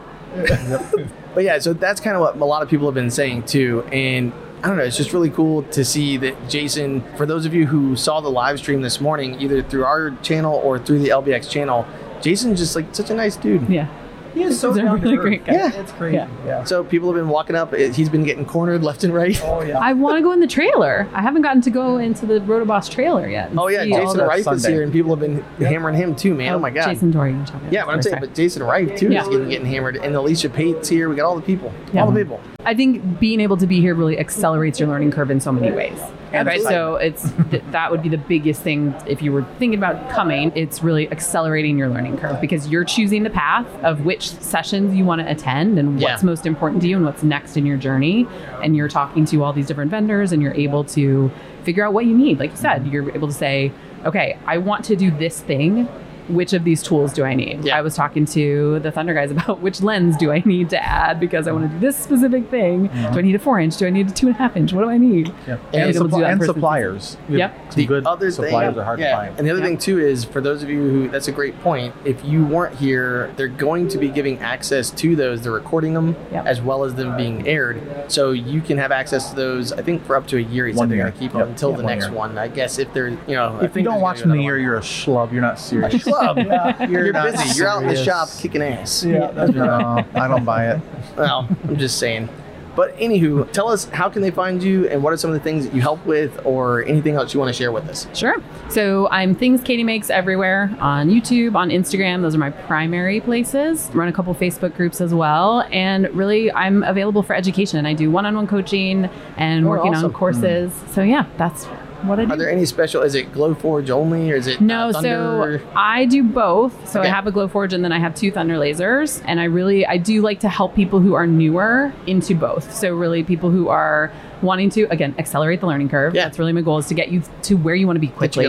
But 1.34 1.44
yeah, 1.44 1.60
so 1.60 1.74
that's 1.74 2.02
kind 2.02 2.16
of 2.16 2.22
what 2.22 2.36
a 2.36 2.46
lot 2.46 2.62
of 2.62 2.70
people 2.70 2.88
have 2.88 2.96
been 2.96 3.12
saying 3.12 3.44
too, 3.44 3.84
and. 3.92 4.34
I 4.64 4.70
don't 4.70 4.78
know. 4.78 4.84
It's 4.84 4.98
just 4.98 5.14
really 5.14 5.30
cool 5.30 5.62
to 5.62 5.86
see 5.86 6.18
that 6.18 6.50
Jason. 6.50 7.04
For 7.16 7.28
those 7.28 7.46
of 7.46 7.54
you 7.54 7.68
who 7.68 7.96
saw 7.96 8.22
the 8.22 8.32
live 8.32 8.58
stream 8.58 8.82
this 8.82 9.00
morning, 9.00 9.40
either 9.40 9.62
through 9.62 9.86
our 9.86 10.10
channel 10.24 10.56
or 10.56 10.80
through 10.80 10.98
the 10.98 11.10
LBX 11.10 11.48
channel, 11.48 11.86
Jason's 12.22 12.58
just 12.60 12.76
like 12.76 12.94
such 12.94 13.12
a 13.12 13.14
nice 13.14 13.36
dude. 13.36 13.70
Yeah. 13.70 13.88
He 14.34 14.44
is 14.44 14.60
so 14.60 14.70
He's 14.70 14.78
a 14.78 14.82
down 14.84 14.98
to 14.98 15.02
really 15.04 15.18
earth. 15.18 15.22
great 15.24 15.46
guy. 15.46 15.54
Yeah. 15.54 15.72
It's 15.74 15.92
crazy. 15.94 16.16
Yeah. 16.18 16.28
Yeah. 16.46 16.64
So 16.64 16.84
people 16.84 17.08
have 17.12 17.16
been 17.22 17.30
walking 17.30 17.56
up. 17.56 17.74
He's 17.74 18.10
been 18.10 18.24
getting 18.24 18.46
cornered 18.46 18.84
left 18.84 19.04
and 19.04 19.14
right. 19.14 19.40
Oh 19.44 19.62
yeah. 19.62 19.80
I 19.80 19.94
want 19.94 20.18
to 20.18 20.22
go 20.22 20.32
in 20.32 20.40
the 20.40 20.48
trailer. 20.48 21.08
I 21.14 21.22
haven't 21.22 21.42
gotten 21.42 21.62
to 21.62 21.70
go 21.70 21.98
into 21.98 22.26
the 22.26 22.40
Rotoboss 22.42 22.90
trailer 22.92 23.28
yet. 23.30 23.52
Oh 23.58 23.68
yeah, 23.68 23.84
see 23.84 23.94
all 23.94 24.02
Jason 24.04 24.18
the- 24.18 24.28
Reif 24.28 24.48
is 24.52 24.66
here, 24.66 24.84
and 24.84 24.92
people 24.92 25.16
have 25.16 25.20
been 25.20 25.42
hammering 25.66 25.96
him 25.96 26.16
too, 26.16 26.34
man. 26.34 26.54
Oh, 26.54 26.60
my 26.60 26.70
oh, 26.70 26.74
god. 26.74 26.88
Jason 26.88 27.12
Dorie, 27.12 27.32
you're 27.34 27.46
talking 27.46 27.62
about. 27.62 27.74
Yeah, 27.74 27.86
but 27.86 27.92
I'm 27.96 28.02
saying, 28.02 28.18
but 28.20 28.34
Jason 28.34 28.64
Reif 28.64 28.96
too 28.98 29.10
Yeah. 29.12 29.22
is 29.24 29.28
getting, 29.30 29.50
getting 29.50 29.68
hammered, 29.68 29.98
and 29.98 30.16
Alicia 30.16 30.50
Pate's 30.50 30.90
here. 30.90 31.10
We 31.10 31.16
got 31.16 31.26
all 31.26 31.36
the 31.36 31.42
people, 31.42 31.72
Yeah. 31.94 32.04
all 32.04 32.12
the 32.12 32.20
people. 32.24 32.40
I 32.66 32.74
think 32.74 33.20
being 33.20 33.40
able 33.40 33.58
to 33.58 33.68
be 33.68 33.80
here 33.82 33.96
really 33.96 34.20
accelerates 34.20 34.80
your 34.80 34.90
learning 34.90 35.12
curve 35.12 35.32
in 35.32 35.40
so 35.40 35.52
many 35.52 35.72
ways. 35.76 36.00
And 36.34 36.48
right, 36.48 36.62
so 36.62 36.96
it's 36.96 37.32
th- 37.52 37.64
that 37.72 37.90
would 37.92 38.02
be 38.04 38.10
the 38.10 38.18
biggest 38.18 38.62
thing 38.62 38.94
if 39.08 39.22
you 39.22 39.32
were 39.32 39.44
thinking 39.60 39.78
about 39.78 40.10
coming. 40.10 40.52
It's 40.56 40.84
really 40.84 41.10
accelerating 41.12 41.78
your 41.78 41.90
learning 41.90 42.18
curve 42.18 42.42
because 42.42 42.68
you're 42.68 42.84
choosing 42.84 43.24
the 43.24 43.30
path 43.30 43.66
of 43.84 44.02
which 44.06 44.30
sessions 44.30 44.96
you 44.96 45.06
want 45.06 45.22
to 45.22 45.30
attend 45.32 45.80
and 45.80 46.00
what's 46.02 46.22
Yeah. 46.22 46.26
most 46.26 46.46
important 46.46 46.82
to 46.82 46.88
you 46.88 46.98
and 46.98 47.06
what's 47.06 47.24
next 47.24 47.56
in 47.58 47.66
your 47.66 47.78
journey. 47.78 48.28
And 48.62 48.76
you're 48.76 48.90
talking 48.90 49.26
to 49.26 49.44
all 49.44 49.54
these 49.54 49.68
different 49.68 49.90
vendors 49.92 50.32
and 50.32 50.42
you're 50.42 50.54
able 50.56 50.84
to 50.86 51.32
figure 51.64 51.86
out 51.86 51.94
what 51.94 52.06
you 52.06 52.16
need. 52.18 52.40
Like 52.40 52.52
you 52.52 52.58
said, 52.58 52.88
you're 52.88 53.10
able 53.12 53.28
to 53.28 53.34
say, 53.34 53.72
okay, 54.06 54.38
I 54.46 54.58
want 54.58 54.86
to 54.86 54.96
do 54.96 55.12
this 55.12 55.42
thing. 55.42 55.88
Which 56.30 56.54
of 56.54 56.64
these 56.64 56.82
tools 56.84 57.14
do 57.14 57.24
I 57.24 57.34
need? 57.36 57.64
Yeah. 57.66 57.78
I 57.78 57.82
was 57.82 57.96
talking 57.96 58.26
to 58.28 58.80
the 58.80 58.92
Thunder 58.92 59.14
guys 59.14 59.32
about 59.38 59.60
which 59.62 59.82
lens 59.82 60.18
do 60.18 60.32
I 60.32 60.42
need 60.46 60.70
to 60.72 60.84
add 60.84 61.20
because 61.20 61.48
I 61.48 61.52
want 61.52 61.66
to 61.70 61.74
do 61.74 61.80
this 61.80 61.96
specific 61.98 62.50
thing. 62.50 62.90
Mm-hmm. 62.90 63.14
Do 63.14 63.20
I 63.20 63.22
need 63.22 63.36
a 63.36 63.40
four 63.40 63.60
inch? 63.60 63.78
Do 63.78 63.88
I 63.88 63.90
need 63.90 64.10
a 64.10 64.12
two 64.12 64.28
and 64.28 64.36
a 64.36 64.40
half 64.40 64.56
inch? 64.56 64.74
What 64.74 64.82
do 64.84 64.90
I 64.90 64.98
need? 64.98 65.34
Yeah. 65.48 65.58
And 65.74 65.76
And, 65.76 65.96
able 65.96 66.06
to 66.06 66.10
do 66.10 66.16
suppli- 66.18 66.20
that 66.22 66.32
and 66.32 66.44
suppliers. 66.44 67.18
Yep. 67.30 67.74
Some 67.74 67.86
good 67.86 68.06
other 68.06 68.32
suppliers 68.32 68.74
thing, 68.74 68.82
are 68.82 68.86
hard 68.86 69.00
yeah. 69.00 69.12
to 69.12 69.16
find. 69.18 69.38
And 69.38 69.48
the 69.48 69.52
other 69.52 69.60
Yeah. 69.62 69.66
thing 69.68 69.78
too 69.78 70.00
is 70.00 70.24
for 70.26 70.42
those 70.42 70.64
of 70.64 70.70
you 70.70 70.80
who 70.82 71.08
that's 71.10 71.28
a 71.28 71.32
great 71.32 71.60
point. 71.62 71.94
If 72.06 72.24
you 72.26 72.46
weren't 72.46 72.76
here, 72.76 73.32
they're 73.38 73.48
going 73.48 73.88
to 73.90 73.98
be 73.98 74.10
giving 74.10 74.40
access 74.40 74.90
to 74.92 75.16
those. 75.16 75.42
They're 75.42 75.52
recording 75.52 75.94
them 75.94 76.16
Yep. 76.32 76.46
as 76.46 76.62
well 76.62 76.84
as 76.84 76.96
them 76.96 77.16
being 77.18 77.48
aired, 77.48 77.82
so 78.12 78.32
you 78.32 78.62
can 78.62 78.78
have 78.78 78.92
access 78.92 79.30
to 79.30 79.36
those. 79.36 79.72
I 79.74 79.82
think 79.82 80.04
for 80.06 80.16
up 80.16 80.28
to 80.28 80.38
a 80.38 80.42
year. 80.42 80.68
He 80.68 80.74
said 80.74 80.90
they're 80.90 80.98
going 80.98 81.12
to 81.12 81.18
keep 81.20 81.34
Yep. 81.34 81.40
them 81.40 81.50
until 81.50 81.72
Yeah, 81.72 81.78
the 81.78 81.84
one 81.84 81.94
next 81.94 82.06
year. 82.08 82.16
one. 82.18 82.38
I 82.38 82.48
guess 82.48 82.80
if 82.80 82.94
they're 82.94 83.10
you 83.10 83.18
know 83.36 83.58
I 83.62 83.66
if 83.66 83.76
you 83.76 83.84
don't 83.84 84.02
watch 84.02 84.18
gonna 84.18 84.30
them 84.30 84.38
be 84.38 84.44
a 84.44 84.44
year, 84.44 84.56
another 84.56 84.64
you're 84.64 84.78
a 84.78 84.82
schlub. 84.82 85.32
You're 85.32 85.42
not 85.42 85.60
serious. 85.68 86.06
One. 86.18 86.36
Club. 86.36 86.38
Yeah. 86.48 86.88
You're, 86.88 87.12
not 87.14 87.32
busy. 87.32 87.60
You're 87.60 87.68
out 87.68 87.82
in 87.84 87.90
the 87.90 88.04
shop 88.04 88.30
kicking 88.40 88.62
ass. 88.62 89.04
Yeah, 89.04 89.32
that's 89.32 89.54
right. 89.54 90.06
no, 90.14 90.22
I 90.22 90.28
don't 90.28 90.46
buy 90.46 90.72
it. 90.72 90.82
Well, 91.18 91.48
I'm 91.68 91.78
just 91.78 91.98
saying. 92.00 92.30
But 92.76 92.96
anywho, 92.98 93.52
tell 93.52 93.70
us 93.70 93.86
how 93.86 94.08
can 94.08 94.22
they 94.22 94.30
find 94.30 94.62
you, 94.62 94.88
and 94.88 95.02
what 95.02 95.12
are 95.12 95.18
some 95.18 95.32
of 95.32 95.34
the 95.34 95.40
things 95.40 95.66
that 95.66 95.74
you 95.74 95.82
help 95.82 96.06
with, 96.06 96.40
or 96.46 96.84
anything 96.86 97.16
else 97.16 97.34
you 97.34 97.40
want 97.40 97.50
to 97.50 97.54
share 97.54 97.72
with 97.72 97.90
us? 97.90 98.06
Sure. 98.14 98.36
So 98.70 99.08
I'm 99.10 99.34
Things 99.34 99.64
Katie 99.64 99.84
Makes 99.84 100.12
everywhere 100.12 100.70
on 100.80 101.10
YouTube, 101.10 101.56
on 101.56 101.70
Instagram. 101.70 102.22
Those 102.22 102.36
are 102.36 102.38
my 102.38 102.52
primary 102.52 103.20
places. 103.20 103.90
Run 103.96 104.08
a 104.10 104.14
couple 104.14 104.34
Facebook 104.36 104.76
groups 104.76 105.02
as 105.02 105.12
well. 105.12 105.62
And 105.72 106.08
really, 106.14 106.52
I'm 106.52 106.84
available 106.84 107.24
for 107.24 107.36
education. 107.36 107.88
I 107.88 107.94
do 107.96 108.12
one 108.12 108.28
on 108.28 108.36
one 108.36 108.46
coaching 108.46 109.10
and 109.38 109.66
Oh, 109.66 109.70
working 109.70 109.96
awesome. 109.96 110.06
on 110.06 110.14
courses. 110.14 110.72
Hmm. 110.72 110.92
So, 110.94 111.02
yeah, 111.02 111.26
that's 111.38 111.66
what 112.04 112.20
I 112.20 112.26
do. 112.26 112.34
Are 112.34 112.38
there 112.38 112.50
any 112.50 112.66
special? 112.66 113.02
Is 113.02 113.16
it 113.16 113.32
Glowforge 113.32 113.90
only, 113.90 114.32
or 114.32 114.36
is 114.36 114.48
it 114.48 114.62
No, 114.62 114.90
uh, 114.90 115.02
so 115.02 115.60
I 115.76 116.06
do 116.06 116.24
both. 116.24 116.88
So 116.88 117.00
Okay. 117.00 117.10
I 117.10 117.12
have 117.12 117.28
a 117.28 117.32
Glowforge 117.32 117.74
and 117.74 117.84
then 117.84 117.92
I 117.92 118.00
have 118.00 118.14
two 118.16 118.32
Thunder 118.32 118.56
lasers. 118.56 119.22
And 119.26 119.40
I 119.40 119.46
really, 119.46 119.86
I 119.86 119.98
do 119.98 120.22
like 120.22 120.40
to 120.42 120.50
help 120.50 120.76
people 120.76 121.00
who 121.00 121.14
are 121.14 121.28
newer 121.28 121.92
into 122.06 122.36
both. 122.36 122.74
So 122.74 122.96
really 122.96 123.24
people 123.24 123.50
who 123.50 123.68
are 123.70 124.12
wanting 124.42 124.70
to, 124.72 124.84
again, 124.92 125.16
accelerate 125.18 125.60
the 125.62 125.68
learning 125.68 125.90
curve. 125.90 126.14
Yeah. 126.14 126.26
That's 126.26 126.38
really 126.40 126.54
my 126.54 126.62
goal 126.62 126.78
is 126.78 126.88
to 126.88 126.94
get 126.94 127.10
you 127.10 127.22
to 127.44 127.56
where 127.56 127.76
you 127.76 127.88
want 127.88 127.98
to 127.98 128.02
be 128.02 128.10
quickly. 128.10 128.46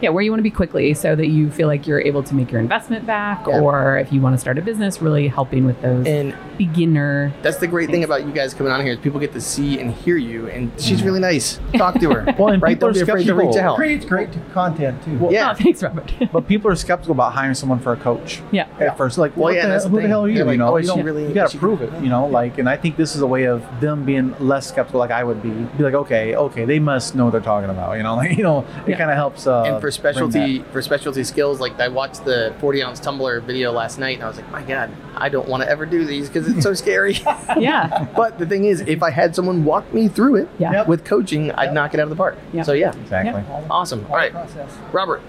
Going. 0.00 0.04
Yeah, 0.04 0.10
where 0.14 0.22
you 0.22 0.30
want 0.30 0.38
to 0.40 0.44
be 0.44 0.50
quickly 0.50 0.94
so 0.94 1.14
that 1.14 1.28
you 1.28 1.50
feel 1.50 1.66
like 1.68 1.86
you're 1.86 2.00
able 2.00 2.22
to 2.22 2.34
make 2.34 2.50
your 2.50 2.60
investment 2.60 3.06
back 3.06 3.46
Yeah. 3.46 3.60
or 3.60 3.98
if 3.98 4.12
you 4.12 4.20
want 4.20 4.34
to 4.34 4.38
start 4.38 4.58
a 4.58 4.62
business, 4.62 5.00
really 5.02 5.28
helping 5.28 5.64
with 5.66 5.80
those 5.82 6.06
and 6.06 6.34
beginner. 6.58 7.32
That's 7.42 7.56
the 7.56 7.66
great 7.66 7.90
thing 7.90 8.04
about 8.04 8.24
you 8.26 8.32
guys 8.32 8.54
coming 8.54 8.72
on 8.72 8.82
here 8.84 8.92
is 8.92 8.98
people 8.98 9.18
get 9.18 9.32
to 9.32 9.40
see 9.40 9.80
and 9.80 9.90
hear 9.92 10.16
you, 10.16 10.48
and 10.48 10.70
she's 10.80 11.02
really 11.02 11.20
nice. 11.20 11.58
Talk 11.74 11.98
to 12.00 12.10
her. 12.10 12.34
Well, 12.40 12.48
and 12.54 12.62
right? 12.62 12.70
people 12.70 12.88
Don't 12.92 13.02
are 13.02 13.04
be 13.04 13.10
afraid 13.10 13.22
to 13.24 13.28
skeptical. 13.28 13.48
reach 13.52 13.56
out. 13.58 13.76
Creates 13.76 14.04
great 14.04 14.28
content 14.52 15.02
too. 15.04 15.28
Yeah. 15.30 15.50
Oh, 15.50 15.54
thanks, 15.62 15.82
Robert. 15.82 16.12
But 16.32 16.46
people 16.48 16.70
are 16.70 16.76
skeptical 16.76 17.12
about 17.12 17.32
hiring 17.32 17.54
someone 17.54 17.78
for 17.80 17.92
a 17.92 17.96
coach. 17.96 18.40
yeah. 18.50 18.66
At 18.78 18.96
first, 18.96 19.18
like, 19.18 19.36
Well, 19.36 19.44
what 19.44 19.54
yeah, 19.54 19.62
the, 19.64 19.68
that's 19.68 19.84
hell- 19.84 19.90
the 19.90 19.96
who 19.96 20.02
the 20.02 20.08
hell 20.08 20.24
are 20.24 20.28
you? 20.28 20.36
They're 20.36 20.44
like, 20.44 20.52
you 20.54 20.58
know, 20.58 20.72
oh, 20.72 20.76
you, 20.76 20.82
is 20.82 20.88
don't- 20.88 21.02
really- 21.04 21.26
you 21.28 21.34
gotta 21.34 21.58
prove 21.58 21.82
it. 21.82 21.92
You 22.02 22.08
know, 22.08 22.26
like, 22.26 22.58
and 22.58 22.68
I 22.68 22.76
think 22.76 22.96
this 22.96 23.14
is 23.16 23.20
a 23.22 23.26
way 23.26 23.44
of 23.44 23.64
them 23.80 24.04
being 24.04 24.34
less 24.38 24.68
skeptical, 24.68 25.00
like 25.00 25.10
I 25.10 25.24
would 25.24 25.42
be. 25.42 25.50
Be 25.50 25.82
like, 25.84 25.94
okay, 25.94 26.34
okay, 26.36 26.64
they 26.64 26.78
must 26.78 27.14
know 27.14 27.24
what 27.24 27.32
they're 27.32 27.40
talking 27.40 27.68
about. 27.70 27.96
You 27.96 28.02
know, 28.04 28.14
like, 28.16 28.36
you 28.38 28.42
know, 28.44 28.60
it 28.86 28.90
Yeah. 28.90 28.98
kind 28.98 29.10
of 29.10 29.16
helps. 29.16 29.46
Uh, 29.46 29.62
and 29.64 29.80
for 29.96 30.12
specialty 30.12 30.58
for 30.72 30.82
specialty 30.82 31.24
skills, 31.24 31.60
like 31.60 31.78
I 31.80 31.88
watched 31.88 32.24
the 32.24 32.54
40 32.60 32.82
ounce 32.82 33.00
tumbler 33.00 33.40
video 33.40 33.72
last 33.72 33.98
night, 33.98 34.16
and 34.16 34.24
I 34.24 34.28
was 34.28 34.36
like, 34.36 34.50
my 34.50 34.62
God, 34.62 34.90
I 35.16 35.28
don't 35.28 35.48
want 35.48 35.62
to 35.62 35.68
ever 35.68 35.86
do 35.86 36.04
these 36.04 36.28
because 36.28 36.48
it's 36.48 36.62
so 36.62 36.74
scary. 36.84 37.14
Yeah. 37.58 38.06
but 38.16 38.38
the 38.38 38.46
thing 38.46 38.64
is, 38.64 38.80
if 38.82 39.02
I 39.02 39.10
had 39.10 39.34
someone 39.36 39.64
walk 39.64 39.92
me 39.92 40.08
through 40.08 40.36
it 40.36 40.48
Yeah. 40.58 40.72
Yep. 40.72 40.88
with 40.88 41.04
coaching, 41.04 41.50
I'd 41.52 41.72
knock 41.74 41.94
it 41.94 42.00
out 42.00 42.04
of 42.04 42.10
the 42.10 42.16
park. 42.16 42.38
Yeah. 42.52 42.62
So 42.62 42.72
yeah, 42.72 42.92
exactly. 43.00 43.42
awesome. 43.70 44.06
All 44.10 44.16
right, 44.16 44.32
Process. 44.32 44.76
Robert. 44.92 45.22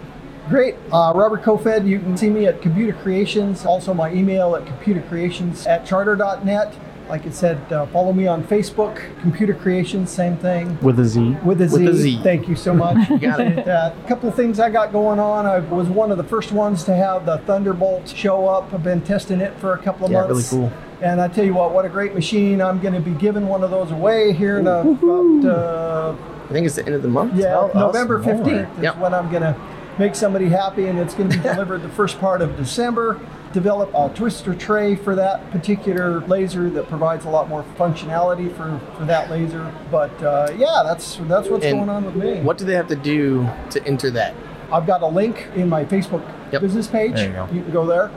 Great. 0.50 0.76
Uh, 0.92 1.14
Robert 1.16 1.44
Kofoed, 1.44 1.88
you 1.88 2.00
can 2.00 2.18
see 2.18 2.30
me 2.30 2.46
at 2.48 2.62
Computer 2.62 2.94
Creations. 3.02 3.66
Also, 3.66 3.94
my 3.94 4.12
email 4.12 4.56
at 4.56 4.66
computercreations 4.66 5.68
at 5.68 5.86
charter.net. 5.86 6.74
Like 7.12 7.28
I 7.28 7.30
said, 7.32 7.74
uh, 7.74 7.86
follow 7.88 8.14
me 8.14 8.26
on 8.26 8.42
Facebook, 8.42 9.02
Computer 9.20 9.54
Creations, 9.54 10.10
same 10.10 10.38
thing. 10.38 10.80
With 10.82 10.98
a 10.98 11.04
Z. 11.04 11.36
With 11.44 11.60
a 11.60 11.68
Z. 11.68 11.74
With 11.84 11.90
a 11.90 11.94
Z. 11.94 12.22
Thank 12.24 12.48
you 12.48 12.56
so 12.56 12.74
much. 12.74 13.10
you 13.10 13.20
got 13.20 13.42
it. 13.42 13.68
A 13.68 13.94
couple 14.08 14.30
of 14.30 14.36
things 14.36 14.62
I 14.62 14.70
got 14.70 14.94
going 14.94 15.20
on. 15.20 15.46
I 15.46 15.60
was 15.60 15.90
one 15.90 16.10
of 16.14 16.18
the 16.18 16.24
first 16.24 16.54
ones 16.54 16.86
to 16.86 16.96
have 16.96 17.26
the 17.26 17.40
Thunderbolt 17.40 18.08
show 18.08 18.48
up. 18.48 18.74
I've 18.74 18.82
been 18.84 19.02
testing 19.02 19.42
it 19.42 19.54
for 19.60 19.74
a 19.74 19.78
couple 19.78 20.06
of 20.06 20.14
Yeah, 20.14 20.20
really 20.22 20.36
months. 20.36 20.52
cool. 20.52 20.72
And 21.02 21.20
I 21.20 21.28
tell 21.28 21.44
you 21.44 21.54
what, 21.54 21.74
what 21.74 21.84
a 21.84 21.90
great 21.90 22.14
machine. 22.16 22.62
I'm 22.62 22.80
going 22.80 22.94
to 22.94 23.02
be 23.02 23.12
giving 23.12 23.46
one 23.46 23.62
of 23.62 23.72
those 23.72 23.92
away 23.92 24.32
here 24.32 24.60
in 24.60 24.68
a, 24.68 24.80
about, 24.80 25.46
uh, 25.46 26.16
I 26.50 26.54
think 26.54 26.66
it's 26.66 26.76
the 26.76 26.86
end 26.86 26.96
of 26.96 27.02
the 27.02 27.10
month. 27.10 27.34
yeah, 27.36 27.48
Tell 27.50 27.66
us 27.66 27.74
November 27.76 28.20
more. 28.20 28.36
15th 28.36 28.78
is 28.78 28.84
Yep. 28.84 28.98
when 29.00 29.14
I'm 29.14 29.30
going 29.30 29.44
to 29.44 29.54
make 30.00 30.16
somebody 30.16 30.48
happy, 30.48 30.86
and 30.88 30.98
it's 30.98 31.14
going 31.14 31.30
to 31.30 31.36
be 31.38 31.44
delivered 31.50 31.82
the 31.82 31.90
first 31.90 32.20
part 32.22 32.42
of 32.42 32.56
December. 32.56 33.20
Develop 33.54 33.92
a 33.94 34.10
twister 34.16 34.56
tray 34.56 34.96
for 34.96 35.14
that 35.16 35.50
particular 35.52 36.22
laser 36.22 36.70
that 36.70 36.88
provides 36.88 37.26
a 37.26 37.30
lot 37.30 37.50
more 37.50 37.64
functionality 37.78 38.50
for, 38.56 38.80
for 38.98 39.04
that 39.06 39.30
laser. 39.30 39.74
But 39.92 40.12
uh, 40.24 40.54
yeah, 40.58 40.84
that's 40.86 41.18
that's 41.28 41.50
what's 41.50 41.66
And 41.66 41.80
going 41.80 41.90
on 41.90 42.06
with 42.06 42.16
me. 42.16 42.40
What 42.42 42.58
do 42.58 42.64
they 42.66 42.76
have 42.76 42.88
to 42.88 42.96
do 42.96 43.50
to 43.72 43.86
enter 43.86 44.10
that? 44.12 44.34
I've 44.72 44.88
got 44.88 45.02
a 45.02 45.08
link 45.08 45.48
in 45.56 45.68
my 45.68 45.84
Facebook 45.84 46.24
Yep. 46.54 46.62
business 46.62 46.88
page. 46.88 47.16
There 47.16 47.28
you 47.28 47.34
go. 47.34 47.48
can 47.48 47.72
go 47.72 47.86
there, 47.86 48.10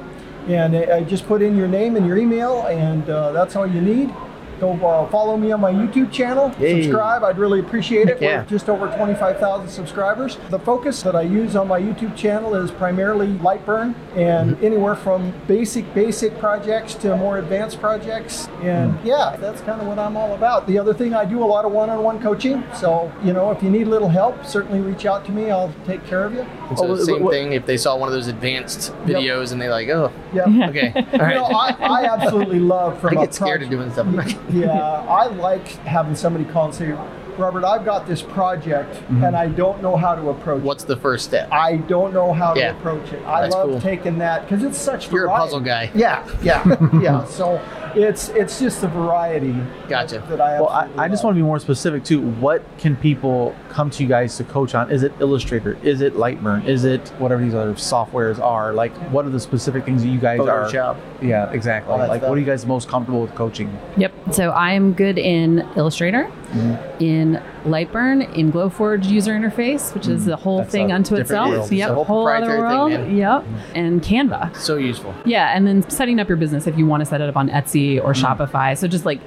and 0.48 0.76
I 0.76 0.98
I 0.98 1.04
just 1.04 1.26
put 1.26 1.42
in 1.42 1.56
your 1.56 1.68
name 1.68 1.96
and 1.96 2.06
your 2.06 2.16
email, 2.16 2.62
and 2.66 3.08
uh, 3.10 3.32
that's 3.32 3.56
all 3.56 3.66
you 3.66 3.80
need. 3.80 4.12
Go 4.60 4.72
uh, 4.86 5.08
follow 5.10 5.36
me 5.36 5.52
on 5.52 5.60
my 5.60 5.72
YouTube 5.72 6.12
channel. 6.12 6.52
Yay. 6.58 6.82
Subscribe. 6.82 7.22
I'd 7.24 7.38
really 7.38 7.60
appreciate 7.60 8.08
it. 8.08 8.18
Yeah. 8.24 8.42
We're 8.42 8.48
just 8.48 8.68
over 8.70 8.86
25,000 8.96 9.68
subscribers. 9.68 10.38
The 10.50 10.58
focus 10.58 11.02
that 11.02 11.14
I 11.16 11.22
use 11.22 11.56
on 11.56 11.68
my 11.68 11.80
YouTube 11.80 12.16
channel 12.16 12.54
is 12.54 12.70
primarily 12.70 13.26
LightBurn 13.34 13.94
and 14.16 14.52
Mm-hmm. 14.56 14.64
anywhere 14.64 14.94
from 14.94 15.32
basic, 15.46 15.92
basic 15.94 16.38
projects 16.38 16.94
to 16.96 17.16
more 17.16 17.38
advanced 17.38 17.80
projects. 17.80 18.46
And 18.62 18.92
Mm. 18.94 19.04
yeah, 19.04 19.36
that's 19.38 19.60
kind 19.62 19.80
of 19.80 19.86
what 19.86 19.98
I'm 19.98 20.16
all 20.16 20.34
about. 20.34 20.66
The 20.66 20.78
other 20.78 20.94
thing, 20.94 21.14
I 21.14 21.24
do 21.24 21.42
a 21.42 21.46
lot 21.46 21.64
of 21.64 21.72
one-on-one 21.72 22.20
coaching. 22.22 22.62
So, 22.74 23.12
you 23.22 23.32
know, 23.32 23.50
if 23.50 23.62
you 23.62 23.70
need 23.70 23.86
a 23.86 23.90
little 23.90 24.08
help, 24.08 24.44
certainly 24.46 24.80
reach 24.80 25.06
out 25.06 25.24
to 25.26 25.32
me. 25.32 25.50
I'll 25.50 25.72
take 25.86 26.04
care 26.06 26.24
of 26.24 26.32
you. 26.34 26.40
And 26.68 26.78
so 26.78 26.86
Oh, 26.86 26.96
the 26.96 27.04
same 27.04 27.22
what- 27.24 27.32
thing 27.32 27.52
if 27.52 27.66
they 27.66 27.76
saw 27.76 27.96
one 27.96 28.08
of 28.08 28.14
those 28.14 28.28
advanced 28.28 28.92
videos 29.04 29.52
and 29.52 29.60
they 29.60 29.68
like, 29.68 29.88
oh, 29.88 30.10
Yeah. 30.32 30.68
okay, 30.68 30.92
all 31.20 31.28
You 31.28 31.34
know, 31.34 31.44
I, 31.44 31.76
I 31.80 32.04
absolutely 32.04 32.60
love 32.60 32.98
from 33.00 33.18
I 33.18 33.22
a 33.22 33.24
get 33.26 33.34
scared 33.34 33.62
of 33.62 33.70
doing 33.70 33.90
stuff. 33.92 34.06
Yeah, 34.54 34.70
I 35.08 35.26
like 35.26 35.66
having 35.84 36.14
somebody 36.14 36.44
call 36.44 36.66
and 36.66 36.74
say, 36.74 36.96
Robert, 37.38 37.64
I've 37.64 37.84
got 37.84 38.06
this 38.06 38.22
project 38.22 39.02
and 39.08 39.36
I 39.36 39.48
don't 39.48 39.82
know 39.82 39.96
how 39.96 40.14
to 40.14 40.28
approach 40.30 40.44
Mm-hmm. 40.58 40.66
What's 40.66 40.84
the 40.84 40.96
first 40.96 41.24
step? 41.24 41.48
I 41.50 41.76
don't 41.78 42.12
know 42.14 42.32
how 42.32 42.54
Yeah. 42.54 42.72
to 42.72 42.78
approach 42.78 43.12
it. 43.12 43.22
I 43.26 43.42
That's 43.42 43.54
love 43.54 43.68
cool. 43.70 43.80
taking 43.80 44.18
that 44.18 44.42
because 44.42 44.62
it's 44.62 44.78
such 44.78 45.10
You're 45.10 45.26
a 45.26 45.28
puzzle 45.30 45.58
guy. 45.60 45.90
Yeah, 45.94 46.24
yeah, 46.42 46.62
yeah. 47.00 47.24
So 47.24 47.60
it's 47.94 48.28
it's 48.30 48.58
just 48.60 48.80
the 48.82 48.88
variety 48.88 49.54
Gotcha. 49.88 50.22
that 50.28 50.40
I 50.40 50.60
Well, 50.60 50.68
I, 50.68 50.88
I 50.98 51.08
just 51.08 51.24
want 51.24 51.34
to 51.34 51.38
be 51.38 51.42
more 51.42 51.58
specific 51.58 52.04
too. 52.04 52.20
What 52.20 52.62
can 52.78 52.94
people 52.96 53.54
come 53.70 53.90
to 53.90 54.02
you 54.02 54.08
guys 54.08 54.36
to 54.36 54.44
coach 54.44 54.74
on? 54.74 54.90
Is 54.90 55.02
it 55.02 55.12
Illustrator? 55.20 55.76
Is 55.82 56.00
it 56.02 56.14
Lightburn? 56.14 56.66
Is 56.66 56.84
it 56.84 57.08
whatever 57.18 57.42
these 57.42 57.54
other 57.54 57.72
softwares 57.74 58.38
are? 58.38 58.72
Like, 58.74 58.92
what 59.10 59.24
are 59.24 59.30
the 59.30 59.40
specific 59.40 59.84
things 59.84 60.02
that 60.02 60.08
you 60.08 60.18
guys 60.20 60.40
are? 60.40 60.66
Photoshop. 60.66 60.96
Yeah, 61.22 61.50
exactly. 61.50 61.92
All 61.92 61.98
Like, 61.98 62.18
stuff. 62.18 62.28
what 62.28 62.36
are 62.36 62.40
you 62.40 62.46
guys 62.46 62.66
most 62.66 62.88
comfortable 62.88 63.22
with 63.22 63.34
coaching? 63.34 63.76
Yep. 63.96 64.12
So 64.32 64.50
I 64.50 64.72
am 64.72 64.92
good 64.92 65.18
in 65.18 65.66
Illustrator, 65.76 66.30
Mm-hmm. 66.54 67.02
in 67.02 67.42
Lightburn, 67.64 68.32
in 68.34 68.52
Glowforge 68.52 69.06
user 69.06 69.32
interface, 69.32 69.92
which 69.92 70.06
is 70.06 70.20
mm-hmm. 70.20 70.30
the 70.30 70.36
whole 70.36 70.58
That's 70.58 70.70
thing 70.70 70.92
a 70.92 70.94
unto 70.94 71.16
itself. 71.16 71.50
world. 71.50 71.72
Yep. 71.72 71.88
It's 71.88 71.90
a 71.90 71.94
whole 71.94 72.04
whole 72.04 72.28
other 72.28 72.58
world. 72.58 72.92
thing, 72.92 73.00
man. 73.00 73.16
Yep. 73.16 73.42
Mm-hmm. 73.42 73.76
And 73.76 74.02
Canva. 74.02 74.56
So 74.56 74.76
useful. 74.76 75.14
Yeah, 75.24 75.56
and 75.56 75.66
then 75.66 75.88
setting 75.90 76.20
up 76.20 76.28
your 76.28 76.36
business 76.36 76.66
if 76.66 76.78
you 76.78 76.86
want 76.86 77.00
to 77.00 77.06
set 77.06 77.20
it 77.20 77.28
up 77.28 77.36
on 77.36 77.48
Etsy 77.48 78.02
or 78.02 78.12
Shopify. 78.12 78.78
So 78.78 78.86
just 78.86 79.04
like 79.04 79.20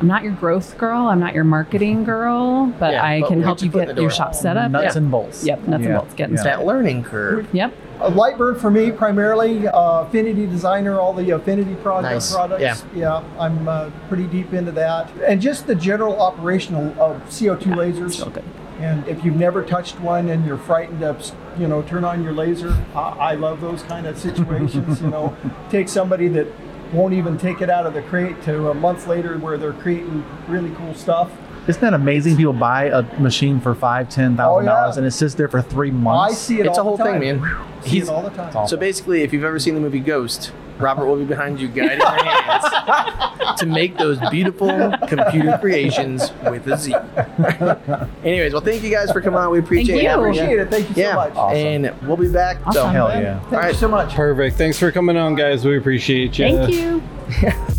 I'm 0.00 0.06
not 0.06 0.22
your 0.22 0.32
growth 0.32 0.78
girl, 0.78 1.06
I'm 1.08 1.18
not 1.18 1.34
your 1.34 1.44
marketing 1.44 2.04
girl, 2.04 2.66
but 2.78 2.92
Yeah, 2.92 3.02
I 3.04 3.20
but 3.20 3.28
can 3.28 3.36
we'll 3.38 3.46
help 3.46 3.60
you 3.60 3.66
your 3.66 3.72
foot 3.72 3.88
in 3.88 3.94
get 3.96 4.00
your 4.02 4.10
shop 4.10 4.34
set 4.34 4.56
up. 4.56 4.70
Nuts 4.70 4.94
Yeah. 4.94 4.98
and 5.02 5.10
bolts. 5.10 5.44
Yep, 5.44 5.66
nuts 5.66 5.84
and 5.84 5.94
bolts, 5.94 6.14
getting 6.14 6.36
Yeah. 6.36 6.42
That 6.44 6.64
learning 6.66 7.02
curve. 7.02 7.48
Yep. 7.52 7.72
A 8.00 8.10
LightBurn 8.12 8.58
for 8.60 8.70
me 8.70 8.92
primarily 8.92 9.66
uh, 9.66 10.02
Affinity 10.02 10.46
Designer, 10.46 11.00
all 11.00 11.12
the 11.12 11.30
Affinity 11.30 11.74
project 11.76 12.12
Nice. 12.14 12.32
products. 12.32 12.84
Yeah, 12.94 13.22
I'm 13.40 13.66
uh, 13.66 13.90
pretty 14.08 14.28
deep 14.28 14.52
into 14.54 14.70
that, 14.72 15.10
and 15.26 15.40
just 15.40 15.66
the 15.66 15.74
general 15.74 16.20
operational 16.22 16.94
of 17.02 17.20
CO2 17.28 17.74
lasers. 17.74 18.12
So 18.12 18.30
good. 18.30 18.44
And 18.78 19.04
if 19.08 19.24
you've 19.24 19.34
never 19.34 19.64
touched 19.64 19.98
one 20.00 20.28
and 20.28 20.46
you're 20.46 20.56
frightened 20.58 21.00
to, 21.00 21.16
you 21.58 21.66
know, 21.66 21.82
turn 21.82 22.04
on 22.04 22.22
your 22.22 22.32
laser, 22.32 22.72
I, 22.94 23.00
I 23.00 23.34
love 23.34 23.60
those 23.60 23.82
kind 23.82 24.06
of 24.06 24.16
situations. 24.28 25.02
you 25.02 25.08
know, 25.08 25.36
take 25.68 25.88
somebody 25.88 26.28
that 26.28 26.46
won't 26.92 27.14
even 27.14 27.36
take 27.38 27.60
it 27.60 27.70
out 27.70 27.86
of 27.86 27.94
the 27.94 28.02
crate 28.02 28.40
to 28.42 28.70
a 28.70 28.74
month 28.74 29.06
later 29.06 29.36
where 29.38 29.56
they're 29.58 29.72
creating 29.74 30.24
really 30.46 30.70
cool 30.76 30.94
stuff. 30.94 31.30
Isn't 31.66 31.82
that 31.82 31.92
amazing? 31.92 32.36
People 32.36 32.54
buy 32.54 32.84
a 32.84 33.02
machine 33.20 33.60
for 33.60 33.74
five, 33.74 34.08
ten 34.08 34.36
thousand 34.36 34.68
Oh, 34.68 34.72
dollars, 34.72 34.96
and 34.96 35.06
it 35.06 35.10
sits 35.10 35.34
there 35.34 35.48
for 35.48 35.60
three 35.60 35.90
months. 35.90 36.18
I 36.18 36.26
months. 36.28 36.38
see 36.38 36.60
it 36.60 36.66
It's 36.66 36.78
a 36.78 36.82
whole 36.82 36.96
the 36.96 37.04
time. 37.04 37.20
thing, 37.20 37.40
man. 37.40 37.56
See 37.82 37.90
He's- 37.90 38.08
it 38.08 38.10
all 38.10 38.22
the 38.22 38.30
time. 38.30 38.66
So 38.66 38.76
basically, 38.78 39.22
if 39.22 39.32
you've 39.34 39.44
ever 39.44 39.58
seen 39.58 39.74
the 39.74 39.80
movie 39.80 40.00
Ghost, 40.00 40.50
Robert 40.78 41.06
will 41.06 41.16
be 41.16 41.24
behind 41.24 41.60
you, 41.60 41.68
guiding 41.68 41.98
your 41.98 42.08
hands 42.24 43.58
to 43.60 43.66
make 43.66 43.96
those 43.98 44.18
beautiful 44.30 44.92
computer 45.08 45.58
creations 45.60 46.32
with 46.44 46.66
a 46.68 46.76
Z. 46.76 46.94
Anyways, 48.24 48.52
well, 48.52 48.62
thank 48.62 48.82
you 48.82 48.90
guys 48.90 49.10
for 49.10 49.20
coming 49.20 49.38
on. 49.40 49.50
We 49.50 49.58
appreciate 49.58 49.94
Thank 49.94 50.02
you. 50.02 50.08
having 50.08 50.24
Appreciate 50.26 50.58
it. 50.58 50.70
Thank 50.70 50.88
you 50.90 51.02
Yeah, 51.02 51.10
so 51.12 51.16
much. 51.16 51.34
Awesome. 51.34 51.56
and 51.58 52.02
we'll 52.08 52.16
be 52.16 52.28
back. 52.30 52.58
Awesome, 52.66 52.72
So, 52.72 52.80
Awesome. 52.82 52.92
Hell 52.94 53.08
yeah. 53.22 53.40
Thank 53.40 53.52
All 53.52 53.58
right. 53.60 53.68
you 53.72 53.78
so 53.78 53.88
much. 53.88 54.14
Perfect. 54.14 54.56
Thanks 54.56 54.78
for 54.78 54.92
coming 54.92 55.16
on, 55.16 55.34
guys. 55.34 55.64
We 55.64 55.76
appreciate 55.78 56.38
you. 56.38 56.66
Thank 56.66 56.74
you. 56.74 57.02